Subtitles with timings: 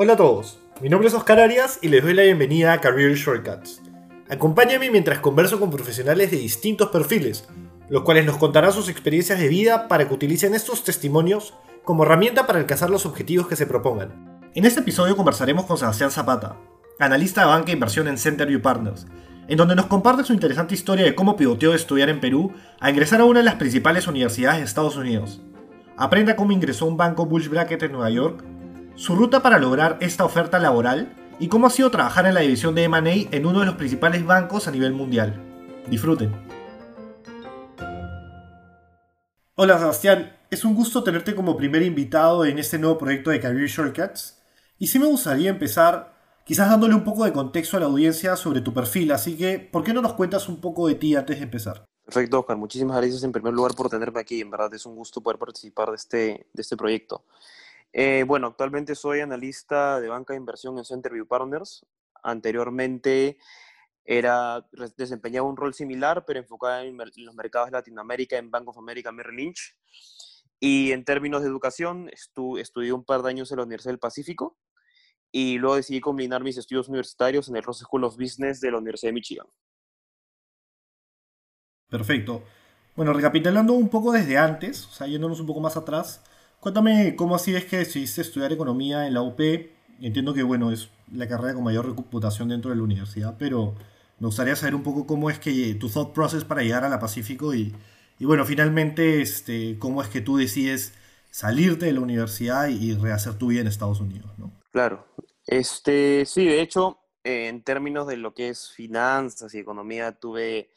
[0.00, 3.14] Hola a todos, mi nombre es Oscar Arias y les doy la bienvenida a Career
[3.16, 3.82] Shortcuts.
[4.30, 7.48] Acompáñame mientras converso con profesionales de distintos perfiles,
[7.88, 11.52] los cuales nos contarán sus experiencias de vida para que utilicen estos testimonios
[11.82, 14.40] como herramienta para alcanzar los objetivos que se propongan.
[14.54, 16.54] En este episodio conversaremos con Sebastián Zapata,
[17.00, 19.04] analista de banca e inversión en Centerview Partners,
[19.48, 22.88] en donde nos comparte su interesante historia de cómo pivoteó de estudiar en Perú a
[22.88, 25.40] ingresar a una de las principales universidades de Estados Unidos.
[25.96, 28.44] Aprenda cómo ingresó a un banco Bulge Bracket en Nueva York,
[28.98, 32.74] su ruta para lograr esta oferta laboral y cómo ha sido trabajar en la división
[32.74, 35.40] de M&A en uno de los principales bancos a nivel mundial.
[35.88, 36.34] Disfruten.
[39.54, 43.68] Hola Sebastián, es un gusto tenerte como primer invitado en este nuevo proyecto de Career
[43.68, 44.42] Shortcuts.
[44.78, 48.62] Y sí me gustaría empezar quizás dándole un poco de contexto a la audiencia sobre
[48.62, 51.44] tu perfil, así que ¿por qué no nos cuentas un poco de ti antes de
[51.44, 51.84] empezar?
[52.04, 52.56] Perfecto, Oscar.
[52.56, 54.40] Muchísimas gracias en primer lugar por tenerme aquí.
[54.40, 57.22] En verdad es un gusto poder participar de este, de este proyecto.
[57.92, 61.86] Eh, bueno, actualmente soy analista de banca de inversión en Centerview Partners.
[62.22, 63.38] Anteriormente
[64.04, 68.78] era, desempeñaba un rol similar, pero enfocado en, los mercados de Latinoamérica en Bank of
[68.78, 69.76] America Merrill Lynch.
[70.60, 74.58] Y en términos de educación, estudié un par de años en la Universidad del Pacífico
[75.30, 78.78] y luego decidí combinar mis estudios universitarios en el Ross School of Business de la
[78.78, 79.46] Universidad de Michigan.
[81.88, 82.42] Perfecto.
[82.96, 86.24] Bueno, recapitulando un poco desde antes, o sea, yéndonos un poco más atrás,
[86.60, 89.40] cuéntame cómo así es que decidiste estudiar economía en la UP.
[90.00, 93.74] Entiendo que, bueno, es la carrera con mayor reputación dentro de la universidad, pero
[94.18, 97.00] me gustaría saber un poco cómo es que tu thought process para llegar a la
[97.00, 97.74] Pacífico y,
[98.18, 100.92] y bueno, finalmente, este, cómo es que tú decides
[101.30, 104.52] salirte de la universidad y rehacer tu vida en Estados Unidos, ¿no?
[104.72, 105.06] Claro.
[105.46, 110.70] Este, sí, de hecho, en términos de lo que es finanzas y economía, tuve,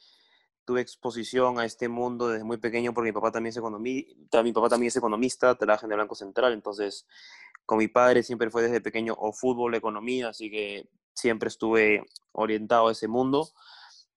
[0.71, 4.53] tuve exposición a este mundo desde muy pequeño porque mi papá también es, economista, mi
[4.53, 7.05] papá también es economista, trabaja en el Banco Central, entonces
[7.65, 12.87] con mi padre siempre fue desde pequeño o fútbol, economía, así que siempre estuve orientado
[12.87, 13.49] a ese mundo.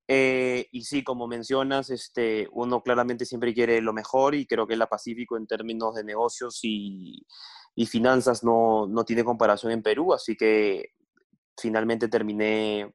[0.06, 4.76] Eh, y sí, como mencionas, este, uno claramente siempre quiere lo mejor y creo que
[4.76, 7.26] la Pacífico en términos de negocios y,
[7.74, 10.90] y finanzas no, no, tiene comparación en Perú, así que
[11.58, 12.94] finalmente terminé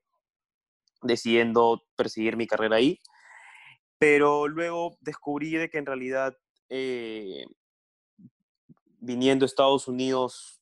[1.01, 3.01] decidiendo perseguir mi carrera ahí.
[3.99, 6.35] Pero luego descubrí de que en realidad
[6.69, 7.45] eh,
[8.99, 10.61] viniendo a Estados Unidos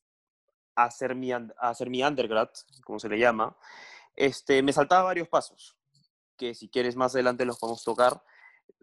[0.74, 2.50] a hacer mi, hacer mi undergrad,
[2.84, 3.56] como se le llama,
[4.16, 5.78] este, me saltaba varios pasos
[6.38, 8.22] que si quieres más adelante los podemos tocar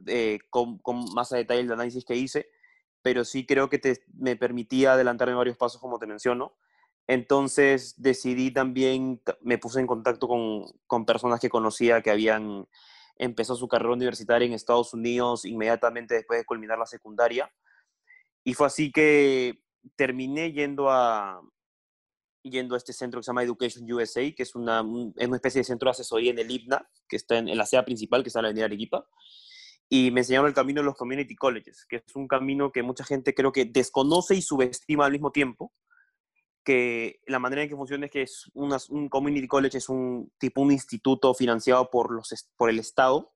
[0.06, 2.50] eh, con, con, más a detalle el análisis que hice,
[3.02, 6.56] pero sí creo que te, me permitía adelantarme varios pasos como te menciono.
[7.08, 12.68] Entonces decidí también, me puse en contacto con, con personas que conocía que habían
[13.18, 17.52] empezado su carrera universitaria en Estados Unidos inmediatamente después de culminar la secundaria.
[18.44, 19.62] Y fue así que
[19.96, 21.42] terminé yendo a,
[22.44, 24.84] yendo a este centro que se llama Education USA, que es una,
[25.16, 27.84] es una especie de centro de asesoría en el IBNA, que está en, la sede
[27.84, 29.08] principal, que está en la Avenida Arequipa.
[29.90, 33.04] Y me enseñaron el camino de los community colleges, que es un camino que mucha
[33.04, 35.74] gente creo que desconoce y subestima al mismo tiempo,
[36.66, 40.62] que la manera en que funciona es que es un community college es un tipo
[40.62, 43.32] un instituto financiado por, los, por el Estado,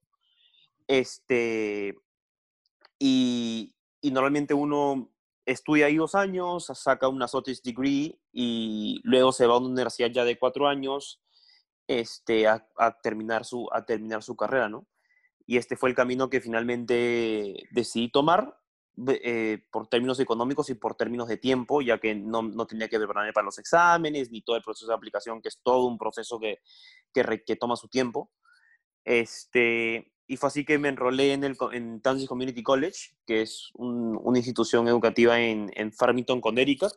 [0.88, 1.96] este,
[2.98, 5.12] y, y normalmente uno
[5.46, 10.10] estudia ahí dos años, saca un associate's degree y luego se va a una universidad
[10.10, 11.22] ya de cuatro años
[11.88, 12.68] este, a,
[13.02, 14.88] terminar, su, a terminar su carrera, ¿no?
[15.46, 18.60] Y este fue el camino que finalmente decidí tomar
[19.08, 22.98] eh, por términos económicos y por términos de tiempo, ya que no, no, tenía que
[22.98, 26.40] prepararme para los exámenes ni todo el proceso de aplicación, que es todo un proceso
[26.40, 26.60] que,
[27.14, 28.32] que, que toma su tiempo.
[29.04, 34.38] Este, y fue así que me enrolé en, el, en Community College, que es una
[34.38, 36.94] institución educativa en, en Farmington, Connecticut.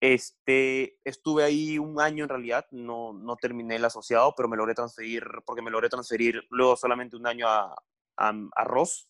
[0.00, 4.74] Este, estuve ahí un año en realidad, no, no terminé el asociado, pero me logré
[4.74, 7.74] transferir, porque me logré transferir luego solamente un año a,
[8.16, 9.08] a, Ross.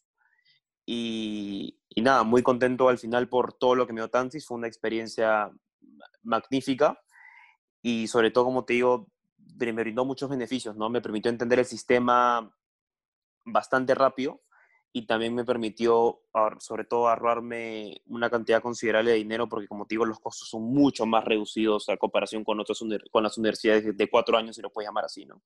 [0.84, 4.58] Y, y, nada, muy contento al final por todo lo que me dio Tansis, fue
[4.58, 5.50] una experiencia
[6.22, 6.98] magnífica
[7.82, 9.08] y sobre todo, como te digo,
[9.58, 10.88] me brindó muchos beneficios, ¿no?
[10.88, 12.52] Me permitió entender el sistema
[13.44, 14.40] bastante rápido
[14.92, 16.20] y también me permitió,
[16.58, 20.64] sobre todo, ahorrarme una cantidad considerable de dinero porque, como te digo, los costos son
[20.64, 22.80] mucho más reducidos a comparación con, otras
[23.10, 25.40] con las universidades de cuatro años, si lo puedes llamar así, ¿no?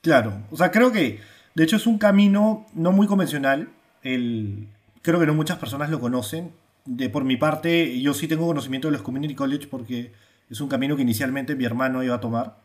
[0.00, 1.20] Claro, o sea, creo que,
[1.54, 3.72] de hecho, es un camino no muy convencional.
[4.02, 4.68] El,
[5.02, 6.52] creo que no muchas personas lo conocen.
[6.84, 10.12] De, por mi parte, yo sí tengo conocimiento de los Community College porque
[10.48, 12.56] es un camino que inicialmente mi hermano iba a tomar.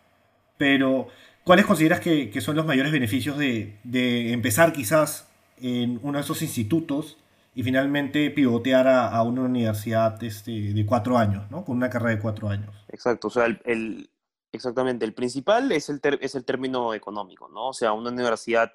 [0.57, 1.09] Pero
[1.43, 5.27] ¿Cuáles consideras que, que, son los mayores beneficios de, de, empezar quizás
[5.61, 7.17] en uno de esos institutos
[7.53, 11.65] y finalmente pivotear a, una universidad este, de cuatro años, ¿no?
[11.65, 12.73] Con una carrera de cuatro años.
[12.87, 14.09] Exacto, o sea, el,
[14.53, 17.67] exactamente, el principal es el, es el término económico, ¿no?
[17.67, 18.71] O sea, una universidad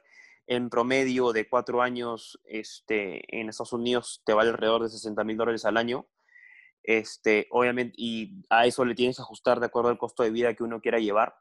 [0.48, 5.36] en promedio de cuatro años este, en Estados Unidos te vale alrededor de 60 mil
[5.36, 6.06] dólares al año.
[6.82, 10.54] Este, obviamente, y a eso le tienes que ajustar de acuerdo al costo de vida
[10.54, 11.36] que uno quiera llevar.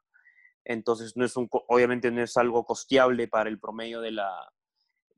[0.66, 4.30] Entonces, no es un, obviamente no es algo costeable para el promedio de la,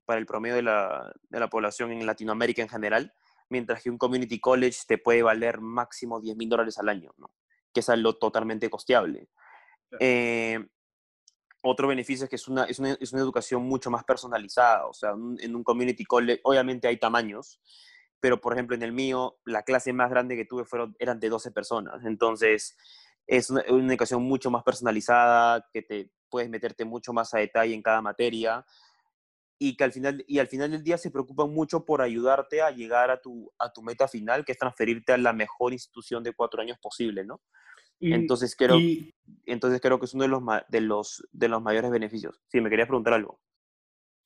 [0.05, 3.11] para el promedio de la, de la población en Latinoamérica en general,
[3.49, 7.31] mientras que un community college te puede valer máximo 10 mil dólares al año, ¿no?
[7.73, 9.29] que es algo totalmente costeable.
[9.99, 10.63] Eh,
[11.61, 14.93] otro beneficio es que es una, es una, es, una, educación mucho más personalizada, o
[14.93, 17.59] sea, en un community college, obviamente hay tamaños,
[18.19, 21.29] pero por ejemplo en el mío, la clase más grande que tuve fueron, eran de
[21.29, 22.77] 12 personas, entonces
[23.27, 27.73] es una, una educación mucho más personalizada, que te puedes meterte mucho más a detalle
[27.73, 28.65] en cada materia,
[29.61, 32.71] y que al final, y al final del día se preocupan mucho por ayudarte a
[32.71, 36.31] llegar a tu, a tu meta final, que es transferirte a la mejor institución de
[36.31, 37.41] cuatro años posible, ¿no?
[37.99, 38.77] Entonces, creo,
[39.45, 42.41] entonces creo que es uno de los, de, los, de los mayores beneficios.
[42.47, 43.39] Sí, me querías preguntar algo.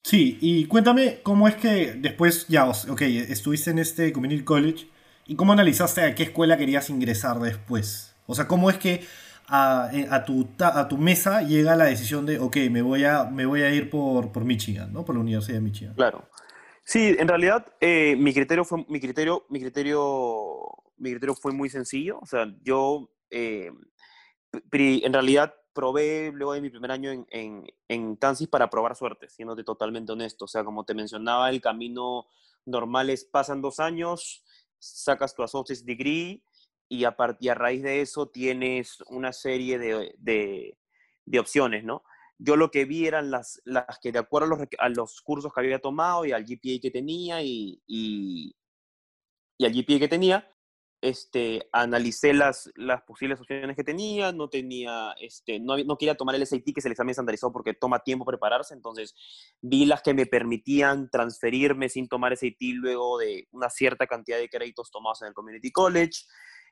[0.04, 4.88] Sí, y cuéntame cómo es que después, ya, ok, estuviste en este Community College,
[5.28, 8.16] ¿y cómo analizaste a qué escuela querías ingresar después?
[8.26, 9.02] O sea, ¿cómo es que
[9.52, 13.46] eh, a, tu, a tu mesa llega la decisión de, ok, me voy a, me
[13.46, 15.06] voy a ir por, por Michigan, ¿no?
[15.06, 15.94] Por la Universidad de Michigan.
[15.96, 16.28] Claro.
[16.86, 20.60] Sí, en realidad eh, mi, criterio fue, mi, criterio, mi, criterio,
[20.98, 22.20] mi criterio fue muy sencillo.
[22.20, 23.72] O sea, yo eh,
[24.72, 29.28] en realidad probé luego de mi primer año en, en, en Kansas para probar suerte,
[29.28, 30.46] siéndote totalmente honesto.
[30.46, 32.28] O sea, como te mencionaba, el camino
[32.66, 34.44] normal es pasan dos años,
[34.80, 36.44] sacas tu associate's degree
[36.88, 40.78] y a, y a raíz de eso tienes una serie de, de,
[41.26, 42.04] de, opciones, ¿no?
[42.38, 45.52] Yo lo que vi eran las, las que de acuerdo a los, a los, cursos
[45.54, 48.56] que había tomado y al GPA que tenía y, y,
[49.58, 50.48] y al GPA que tenía,
[51.04, 56.34] este, analicé las, las posibles opciones que tenía, no tenía, este, no, no, quería tomar
[56.34, 59.14] el SAT, que es el examen estandarizado porque toma tiempo prepararse, entonces
[59.60, 64.48] vi las que me permitían transferirme sin tomar SAT luego de una cierta cantidad de
[64.48, 66.22] créditos tomados en el Community College,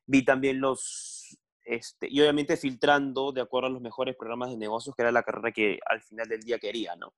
[0.06, 4.96] vi también los, este, y obviamente filtrando de acuerdo a los mejores programas de negocios,
[4.96, 7.14] que era la carrera que al final del día quería, ¿no?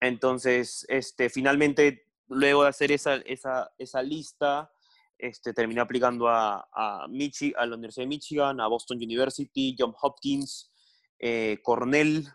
[0.00, 4.70] Entonces, este, finalmente, luego de hacer esa, esa, esa lista,
[5.22, 9.94] este, terminé aplicando a, a, Michi, a la Universidad de Michigan, a Boston University, John
[10.00, 10.70] Hopkins,
[11.20, 12.28] eh, Cornell,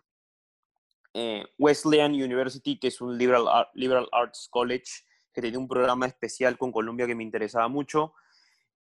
[1.14, 5.04] eh, Wesleyan University, que es un liberal, liberal Arts College,
[5.34, 8.14] que tenía un programa especial con Columbia que me interesaba mucho.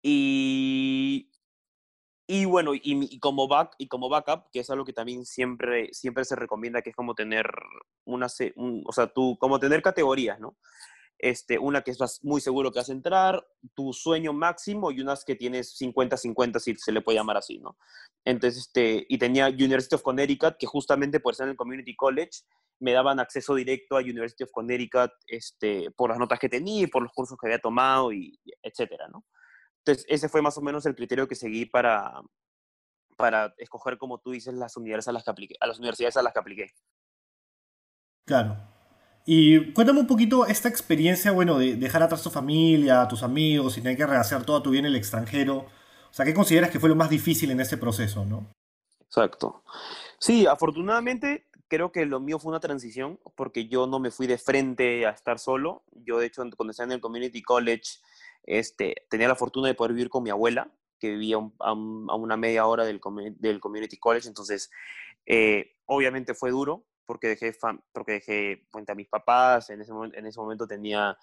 [0.01, 1.29] Y,
[2.25, 6.25] y bueno, y, como back, y como backup, que es algo que también siempre, siempre
[6.25, 7.47] se recomienda, que es como tener
[8.05, 10.57] una, o sea, tú, como tener categorías, ¿no?
[11.23, 15.23] Este, una que estás muy seguro que vas a entrar, tu sueño máximo y unas
[15.23, 17.77] que tienes 50-50, si se le puede llamar así, ¿no?
[18.25, 22.41] Entonces, este, y tenía University of Connecticut, que justamente por ser en el Community College,
[22.81, 26.87] me daban acceso directo a University of Connecticut este, por las notas que tenía y
[26.87, 29.23] por los cursos que había tomado, y, etcétera, ¿no?
[29.77, 32.21] Entonces, ese fue más o menos el criterio que seguí para,
[33.15, 36.21] para escoger, como tú dices, las universidades a las que apliqué, a las universidades a
[36.21, 36.71] las que apliqué.
[38.25, 38.72] Claro.
[39.25, 43.81] Y cuéntame un poquito esta experiencia, bueno, de dejar atrás tu familia, tus amigos y
[43.81, 45.57] tener que rehacer toda tu vida en el extranjero.
[45.57, 48.45] O sea, ¿qué consideras que fue lo más difícil en este proceso, no?
[48.99, 49.63] Exacto.
[50.19, 54.37] Sí, afortunadamente creo que lo mío fue una transición porque yo no me fui de
[54.37, 55.83] frente a estar solo.
[55.91, 57.99] Yo, de hecho, cuando estaba en el Community College,
[58.43, 60.69] este, tenía la fortuna de poder vivir con mi abuela,
[60.99, 62.99] que vivía a, una media hora del,
[63.39, 64.69] del Community College, entonces
[65.25, 67.55] eh, obviamente fue duro porque dejé,
[67.91, 71.17] porque dejé a mis papás, en ese, en ese momento tenía,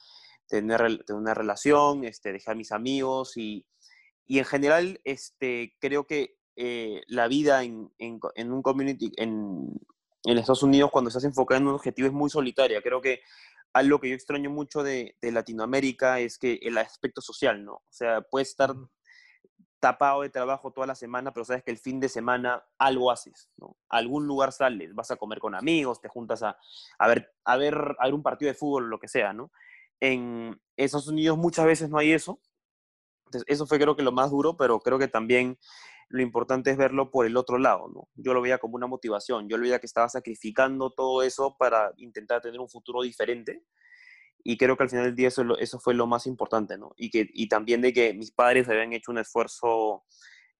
[0.46, 0.78] tenía,
[1.10, 3.66] una relación, este, dejé a mis amigos y,
[4.26, 9.80] y en general este, creo que eh, la vida en, en, en, un community, en,
[10.25, 12.82] en Estados Unidos, cuando estás enfocado en un objetivo es muy solitaria.
[12.82, 13.20] Creo que
[13.72, 17.75] algo que yo extraño mucho de, Latinoamérica es que el aspecto social, ¿no?
[17.75, 18.75] O sea, puedes estar
[19.80, 23.50] tapado de trabajo toda la semana, pero sabes que el fin de semana algo haces,
[23.56, 23.76] ¿no?
[23.88, 26.58] algún lugar sales, vas a comer con amigos, te juntas a,
[26.99, 29.50] a, ver, a, ver, a ver un partido de fútbol, lo que sea, ¿no?
[29.99, 32.40] En Estados Unidos muchas veces no hay eso.
[33.26, 35.58] Entonces, eso fue creo que lo más duro, pero creo que también
[36.08, 38.08] lo importante es verlo por el otro lado, ¿no?
[38.14, 41.92] Yo lo veía como una motivación, yo lo veía que estaba sacrificando todo eso para
[41.96, 43.62] intentar tener un futuro diferente
[44.44, 46.92] y creo que al final del día eso, eso fue lo más importante, ¿no?
[46.97, 50.04] Y, que, y también de que mis padres habían hecho un esfuerzo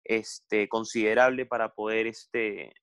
[0.05, 2.75] este, considerable para poder este,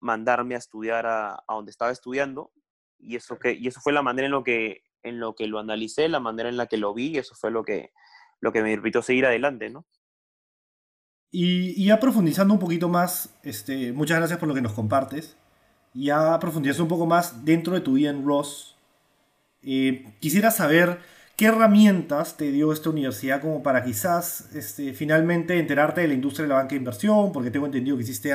[0.00, 2.52] mandarme a estudiar a, a donde estaba estudiando
[2.98, 5.58] y eso, que, y eso fue la manera en, lo que, en lo que lo
[5.58, 7.92] analicé, la manera en la que lo vi, y eso fue lo que,
[8.40, 9.86] lo que me permitió seguir adelante, ¿no?
[11.30, 15.36] Y, ya profundizando un poquito más, este, muchas gracias por lo que nos compartes.
[15.92, 18.73] Ya profundizando un poco más dentro de tu vida en Ross,
[19.66, 20.98] eh, quisiera saber
[21.36, 26.44] qué herramientas te dio esta universidad como para quizás este, finalmente enterarte de la industria
[26.44, 28.34] de la banca de inversión, porque tengo entendido que hiciste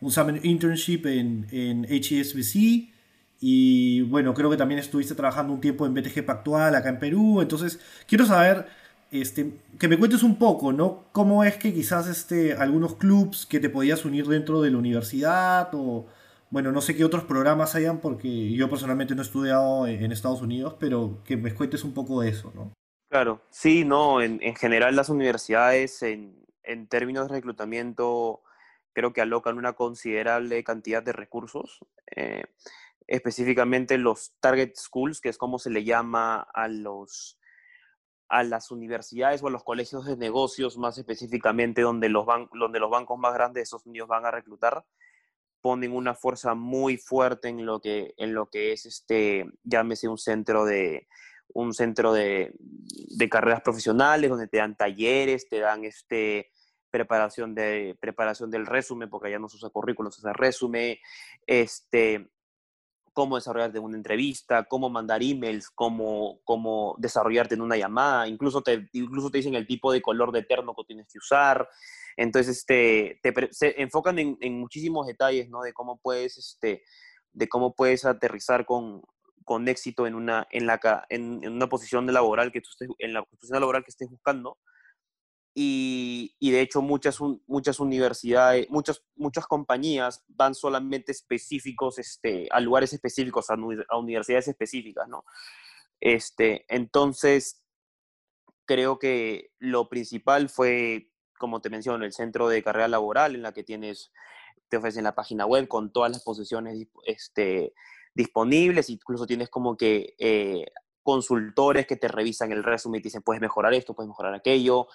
[0.00, 2.92] un summer internship en, en HSBC
[3.40, 7.40] y bueno, creo que también estuviste trabajando un tiempo en BTG Pactual acá en Perú,
[7.40, 8.66] entonces quiero saber
[9.10, 11.04] este, que me cuentes un poco, ¿no?
[11.12, 15.68] ¿Cómo es que quizás este, algunos clubs que te podías unir dentro de la universidad
[15.72, 16.06] o,
[16.54, 20.40] bueno, no sé qué otros programas hayan porque yo personalmente no he estudiado en Estados
[20.40, 22.72] Unidos, pero que me cuentes un poco de eso, ¿no?
[23.10, 26.46] Claro, sí, no, en, general las universidades en,
[26.88, 28.40] términos de reclutamiento
[28.92, 31.80] creo que alocan una considerable cantidad de recursos,
[32.14, 32.44] eh,
[33.08, 37.36] específicamente los target schools, que es como se le llama a los
[38.28, 42.90] a las universidades o a los colegios de negocios, más específicamente donde los, donde los
[42.90, 44.84] bancos más grandes de Estados Unidos van a reclutar,
[45.64, 50.18] ponen una fuerza muy fuerte en lo que, en lo que es este, llámese un
[50.18, 51.08] centro de
[51.54, 52.52] un centro de,
[53.30, 56.50] carreras profesionales donde te dan talleres, te dan este,
[56.90, 60.98] preparación, de, preparación del resumen, porque allá no se usa currículum, se usa resumen,
[61.46, 62.28] este,
[63.14, 68.60] cómo desarrollarte en una entrevista, cómo mandar emails, cómo, cómo desarrollarte en una llamada, incluso
[68.60, 71.66] te, incluso te dicen el tipo de color de terno que tienes que usar.
[72.16, 75.62] Entonces, este, te, se enfocan en, en, muchísimos detalles, ¿no?
[75.62, 76.82] De cómo puedes, este,
[77.32, 79.02] de cómo puedes aterrizar con,
[79.44, 83.14] con éxito en una, en, la, en, en una posición laboral que tú estés, en
[83.14, 84.58] la posición laboral que estés buscando
[85.54, 92.58] y, y, de hecho muchas, muchas universidades, muchas, muchas compañías van solamente específicos este, a
[92.58, 93.54] lugares específicos, a,
[93.96, 95.24] universidades específicas, ¿no?
[96.00, 97.62] Este, entonces,
[98.66, 103.52] creo que lo principal fue, como te menciono, el centro de carrera laboral en la
[103.52, 104.10] que tienes,
[104.68, 107.74] te ofrecen la página web con todas las posiciones este,
[108.12, 110.66] disponibles, incluso tienes como que eh,
[111.04, 114.88] consultores que te revisan el resumen y te dicen, puedes mejorar esto, puedes mejorar aquello.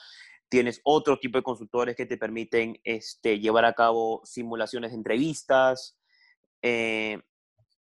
[0.50, 5.98] Tienes otro tipo de consultores que te permiten este, llevar a cabo simulaciones de entrevistas
[6.62, 7.22] eh,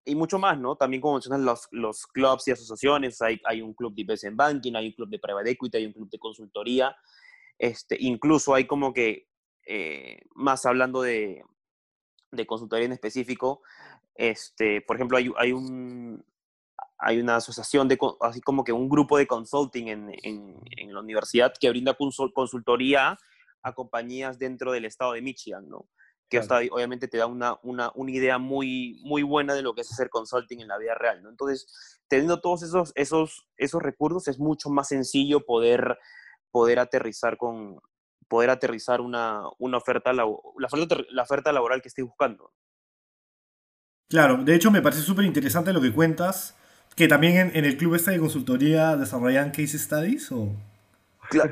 [0.05, 0.77] y mucho más, ¿no?
[0.77, 4.87] También como mencionas los, clubs y asociaciones, hay, hay un club de investment banking, hay
[4.87, 6.97] un club de private equity, hay un club de consultoría,
[7.59, 9.29] este, incluso hay como que,
[9.67, 11.45] eh, más hablando de,
[12.47, 13.63] consultoría en específico,
[14.15, 16.25] este, por ejemplo, hay, un,
[16.99, 21.53] hay una asociación de, así como que un grupo de consulting en, en, la universidad
[21.59, 21.97] que brinda
[22.35, 23.17] consultoría
[23.63, 25.89] a compañías dentro del estado de Michigan, ¿no?
[26.29, 29.81] Que hasta, obviamente te da una, una, una, idea muy, muy buena de lo que
[29.81, 31.31] es hacer consulting en la vida real, ¿no?
[31.31, 31.67] Entonces,
[32.09, 35.99] teniendo todos esos, esos, esos recursos, es mucho más sencillo poder,
[36.51, 37.81] poder aterrizar con
[38.29, 40.27] poder aterrizar una, una oferta, la,
[41.11, 42.53] la oferta laboral que estés buscando.
[44.11, 46.58] Claro, de hecho me parece súper interesante lo que cuentas,
[46.99, 50.49] que también en, el club este de consultoría desarrollan case studies o...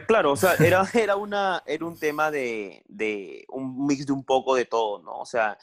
[0.08, 4.24] Claro, o sea, era, era, una, era un tema de, de, un mix de un
[4.24, 5.20] poco de todo, ¿no?
[5.20, 5.56] O sea,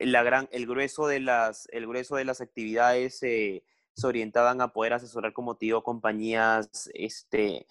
[0.00, 3.62] la gran, el, grueso de las, el grueso de las actividades se
[4.02, 7.68] orientaban a poder asesorar, como digo, compañías este,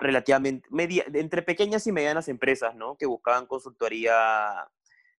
[0.00, 2.96] relativamente, media, entre pequeñas y medianas empresas, ¿no?
[2.96, 4.66] Que buscaban consultoría,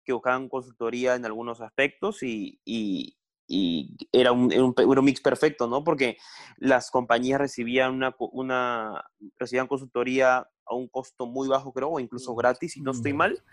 [0.04, 2.60] que buscaban consultoría en algunos aspectos y
[3.48, 5.84] era un, un, mix perfecto, ¿no?
[5.84, 6.18] Porque
[6.58, 9.06] las compañías recibían una, una
[9.38, 13.14] recibían consultoría a un costo muy bajo, creo, o incluso mm, gratis, si no estoy
[13.14, 13.44] mm, mal.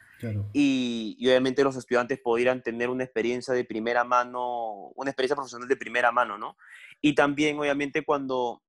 [0.52, 5.68] Y, y, obviamente los estudiantes podrían tener una experiencia de primera mano, una experiencia profesional
[5.68, 6.56] de primera mano, ¿no?
[7.00, 8.62] Y también, obviamente, cuando,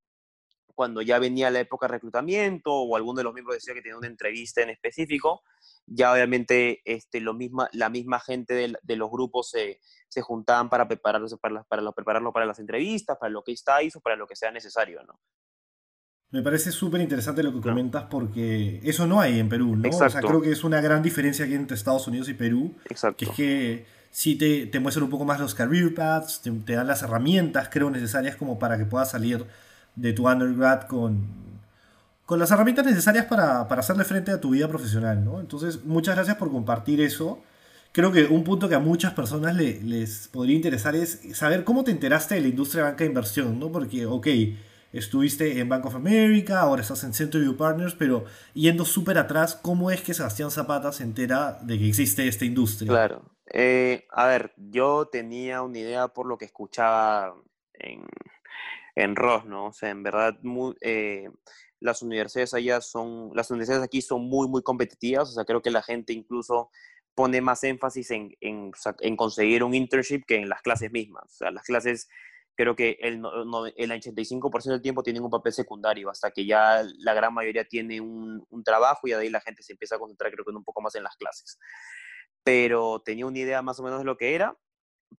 [0.73, 3.97] cuando ya venía la época de reclutamiento o alguno de los miembros decía que tenía
[3.97, 5.43] una entrevista en específico,
[5.85, 10.69] ya obviamente este, lo misma, la misma gente de, de los grupos se, se, juntaban
[10.69, 14.27] para prepararlo para, para, prepararlo para las entrevistas, para lo que estáis o para lo
[14.27, 15.19] que sea necesario, ¿no?
[16.31, 19.87] Me parece súper interesante lo que comentas porque eso no hay en Perú, ¿no?
[19.87, 22.73] O sea, creo que es una gran diferencia aquí entre Estados Unidos y Perú.
[22.89, 23.17] Exacto.
[23.17, 26.73] Que es que sí te, te muestran un poco más los career paths, te, te
[26.73, 29.45] dan las herramientas, creo, necesarias como para que puedas salir
[29.95, 31.52] de tu undergrad con,
[32.39, 35.39] las herramientas necesarias para, para, hacerle frente a tu vida profesional, ¿no?
[35.39, 37.41] Entonces, muchas gracias por compartir eso.
[37.91, 41.91] Creo que un punto que a muchas personas les podría interesar es saber cómo te
[41.91, 43.71] enteraste de la industria de banca de inversión, ¿no?
[43.71, 44.27] Porque, ok,
[44.93, 49.91] estuviste en Bank of America, ahora estás en Century Partners, pero yendo súper atrás, ¿cómo
[49.91, 52.89] es que Sebastián Zapata se entera de que existe esta industria?
[52.89, 53.23] Claro.
[53.51, 57.35] Eh, a ver, yo tenía una idea por lo que escuchaba
[57.73, 58.03] en,
[58.95, 59.67] en Ross, ¿no?
[59.67, 60.37] O sea, en verdad,
[60.81, 61.29] eh,
[61.83, 65.69] las universidades allá son, las universidades aquí son muy, muy competitivas, o sea, creo que
[65.69, 66.69] la gente incluso
[67.13, 68.71] pone más énfasis en, en,
[69.01, 71.25] en conseguir un internship que en las clases mismas.
[71.25, 72.07] O sea, las clases
[72.55, 73.15] creo que el,
[73.75, 77.99] el 85% del tiempo tienen un papel secundario, hasta que ya la gran mayoría tiene
[77.99, 80.63] un, un, trabajo y de ahí la gente se empieza a concentrar, creo que un
[80.63, 81.59] poco más en las clases.
[82.43, 84.57] Pero tenía una idea más o menos de lo que era,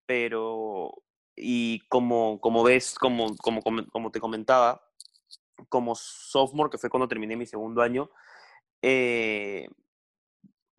[0.06, 0.94] pero,
[1.36, 4.83] y como, como ves, como, como, como te comentaba,
[5.68, 8.10] como sophomore, que fue cuando terminé mi segundo año,
[8.82, 9.68] eh,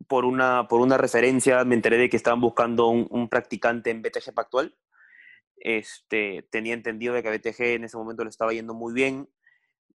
[0.06, 4.02] por, una, por una referencia me enteré de que estaban buscando un, un practicante en
[4.02, 4.76] BTG Pactual
[5.58, 9.28] este, tenía entendido de que BTG en ese momento le estaba yendo muy bien.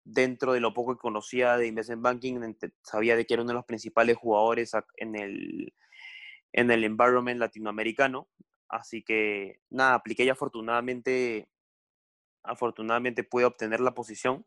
[0.04, 3.56] Dentro de lo poco que conocía de Investment Banking, sabía de que era uno de
[3.56, 5.74] los principales jugadores en el,
[6.54, 8.28] en el environment latinoamericano.
[8.68, 11.48] Así que nada, apliqué y afortunadamente,
[12.44, 14.46] afortunadamente pude obtener la posición.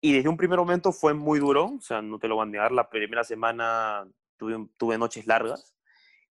[0.00, 2.50] Y desde un primer momento fue muy duro, o sea, no te lo voy a
[2.50, 5.74] negar, la primera semana tuve, tuve noches largas,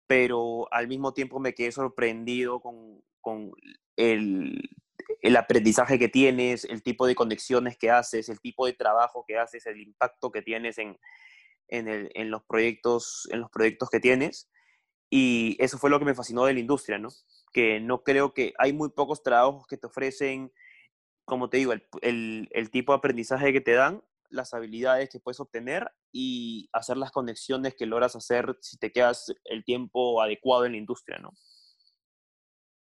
[0.06, 3.52] pero al mismo tiempo me quedé sorprendido con, con
[3.96, 4.70] el,
[5.22, 9.38] el, aprendizaje que tienes, el tipo de conexiones que haces, el tipo de trabajo que
[9.38, 10.98] haces, el impacto que tienes en,
[11.68, 14.50] en, el, en, los, proyectos, en los proyectos que tienes.
[15.10, 17.08] Y eso fue lo que me fascinó de la industria, ¿no?
[17.52, 20.52] Que no creo que hay muy pocos trabajos que te ofrecen,
[21.30, 25.90] como te digo, el, tipo de aprendizaje que te dan, las habilidades que puedes obtener
[26.12, 30.78] y hacer las conexiones que logras hacer si te quedas el tiempo adecuado en la
[30.78, 31.32] industria, ¿no?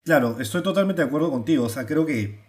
[0.04, 1.66] Claro, estoy totalmente de acuerdo contigo.
[1.66, 2.40] O sea, creo que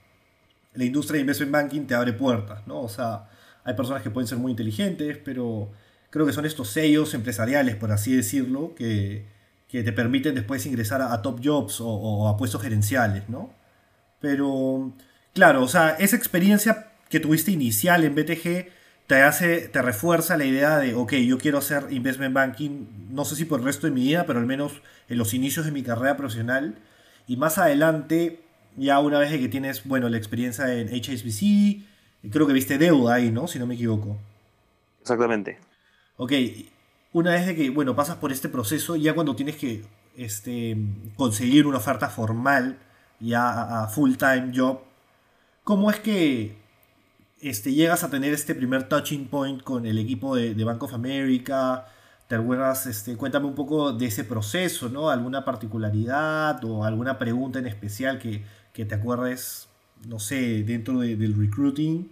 [0.72, 2.80] la industria de investment banking te abre puertas, ¿no?
[2.80, 3.28] O sea,
[3.64, 5.70] hay personas que pueden ser muy inteligentes, pero
[6.10, 9.28] creo que son estos sellos empresariales, por así decirlo, que,
[9.68, 13.52] que te permiten después ingresar a, top jobs o, a puestos gerenciales, ¿no?
[14.20, 14.94] Pero,
[15.34, 18.68] claro, o sea, esa experiencia que tuviste inicial en BTG
[19.06, 23.36] te hace, te refuerza la idea de, ok, yo quiero hacer investment banking, no sé
[23.36, 25.82] si por el resto de mi vida, pero al menos en los inicios de mi
[25.82, 26.78] carrera profesional
[27.26, 28.40] y más adelante,
[28.76, 33.30] ya una vez que tienes, bueno, la experiencia en HSBC, creo que viste deuda ahí,
[33.30, 33.48] ¿no?
[33.48, 34.18] Si no me equivoco.
[35.00, 35.58] Exactamente.
[36.16, 36.32] Ok,
[37.12, 39.84] una vez de que, bueno, pasas por este proceso, ya cuando tienes que
[40.16, 40.76] este,
[41.16, 42.78] conseguir una oferta formal,
[43.20, 44.80] ya a, full time job,
[45.64, 46.56] ¿cómo es que
[47.40, 50.94] este, llegas a tener este primer touching point con el equipo de, de Bank of
[50.94, 51.86] America?
[52.28, 52.86] ¿Te acuerdas?
[52.86, 55.10] Este, cuéntame un poco de ese proceso, ¿no?
[55.10, 59.68] ¿Alguna particularidad o alguna pregunta en especial que, te acuerdes,
[60.08, 62.10] no sé, dentro del recruiting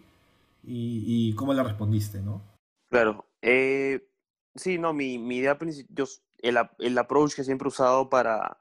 [0.63, 2.43] y, cómo la respondiste, ¿no?
[2.91, 3.25] Claro.
[3.41, 4.07] Eh,
[4.55, 6.07] sí, no, mi, mi idea principal,
[6.43, 8.60] el, el approach que siempre he usado para,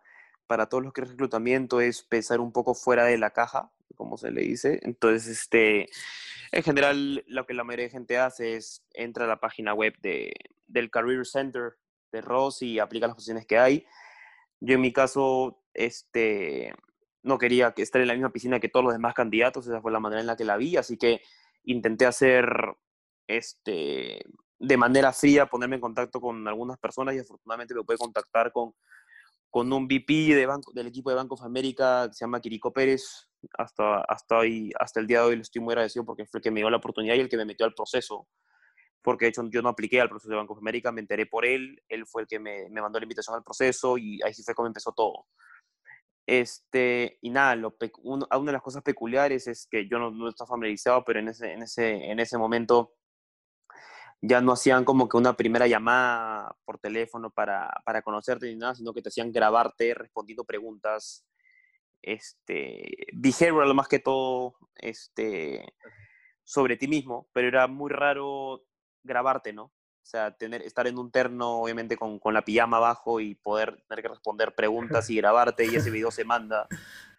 [0.50, 4.18] para todos los que es reclutamiento es pensar un poco fuera de la caja, como
[4.18, 4.80] se le dice.
[4.82, 5.90] Entonces, este,
[6.52, 9.94] en general, lo que la mayoría de gente hace es entra a la página web
[10.02, 10.34] de,
[10.66, 11.78] del Career Center
[12.12, 13.86] de Ross y aplica las posiciones que hay.
[14.60, 16.74] Yo en mi caso, este,
[17.22, 20.00] no quería estar en la misma piscina que todos los demás candidatos, esa fue la
[20.00, 21.22] manera en la que la vi, así que
[21.64, 22.50] intenté hacer
[23.28, 24.26] este,
[24.58, 28.74] de manera fría, ponerme en contacto con algunas personas y afortunadamente me pude contactar con,
[29.50, 30.36] con un VP
[30.74, 33.28] del equipo de Banco of America que se llama Quirico Pérez.
[33.58, 36.44] Hasta, hasta, hoy, hasta el día de hoy le estoy muy agradecido porque fue el
[36.44, 38.28] que me dio la oportunidad y el que me metió al proceso
[39.02, 41.46] porque de hecho yo no apliqué al proceso de Banco de América, me enteré por
[41.46, 44.44] él, él fue el que me, me, mandó la invitación al proceso y ahí sí
[44.44, 45.26] fue como empezó todo.
[46.28, 50.50] Este, y nada, lo, una de las cosas peculiares es que yo no, no estaba
[50.50, 52.94] familiarizado, pero en ese, en, ese, en ese momento
[54.22, 58.76] ya no hacían como que una primera llamada por teléfono para, para conocerte ni nada,
[58.76, 61.26] sino que te hacían grabarte respondiendo preguntas,
[62.02, 65.74] este, behavioral más que todo, este,
[66.44, 68.64] sobre ti mismo, pero era muy raro
[69.04, 69.66] grabarte, ¿no?
[69.66, 73.84] O sea, tener, estar en un terno, obviamente, con, con la pijama abajo y poder
[73.88, 76.68] tener que responder preguntas y grabarte y ese video se manda.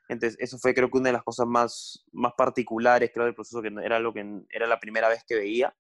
[0.09, 3.63] Entonces, eso fue creo que una de las cosas más, más particulares, creo, del proceso,
[3.63, 5.73] que era lo que era la primera vez que veía.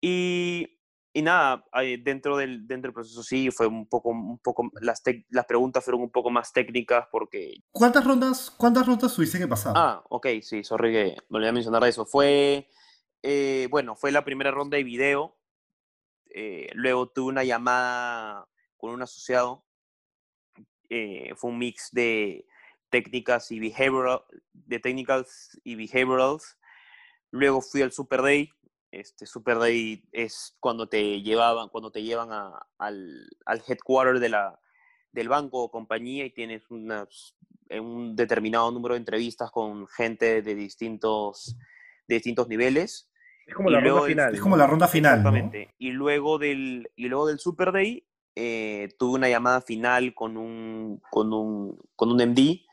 [0.00, 0.78] Y,
[1.12, 1.64] y nada,
[2.02, 6.02] dentro del, dentro del proceso sí, fue un poco, un poco las, las preguntas fueron
[6.02, 7.54] un poco más técnicas porque...
[7.72, 9.72] ¿Cuántas rondas, cuántas rondas tuviste que pasar?
[9.76, 12.04] Ah, ok, sí, sorry que me olvidé mencionar eso.
[12.04, 12.68] Fue
[13.28, 15.36] eh, bueno, fue la primera ronda de video.
[16.30, 19.64] Eh, luego tuve una llamada con un asociado.
[20.88, 22.46] Eh, fue un mix de
[22.88, 24.20] técnicas y behavioral,
[24.52, 26.56] de technicals y behaviorals.
[27.32, 28.50] Luego fui al Super Day.
[28.90, 32.30] Este Super Day es cuando te llevaban, cuando te llevan
[32.78, 34.58] al, al headquarter de la,
[35.16, 37.34] del banco o compañía y tienes unas,
[37.70, 41.56] un determinado número de entrevistas con gente de distintos,
[42.06, 43.10] de distintos niveles.
[43.46, 45.18] Es como, la ronda, final, es como la ronda final.
[45.18, 45.74] Exactamente.
[45.78, 51.00] Y, luego del, y luego del Super Day eh, tuve una llamada final con un,
[51.10, 52.65] con un, con un MD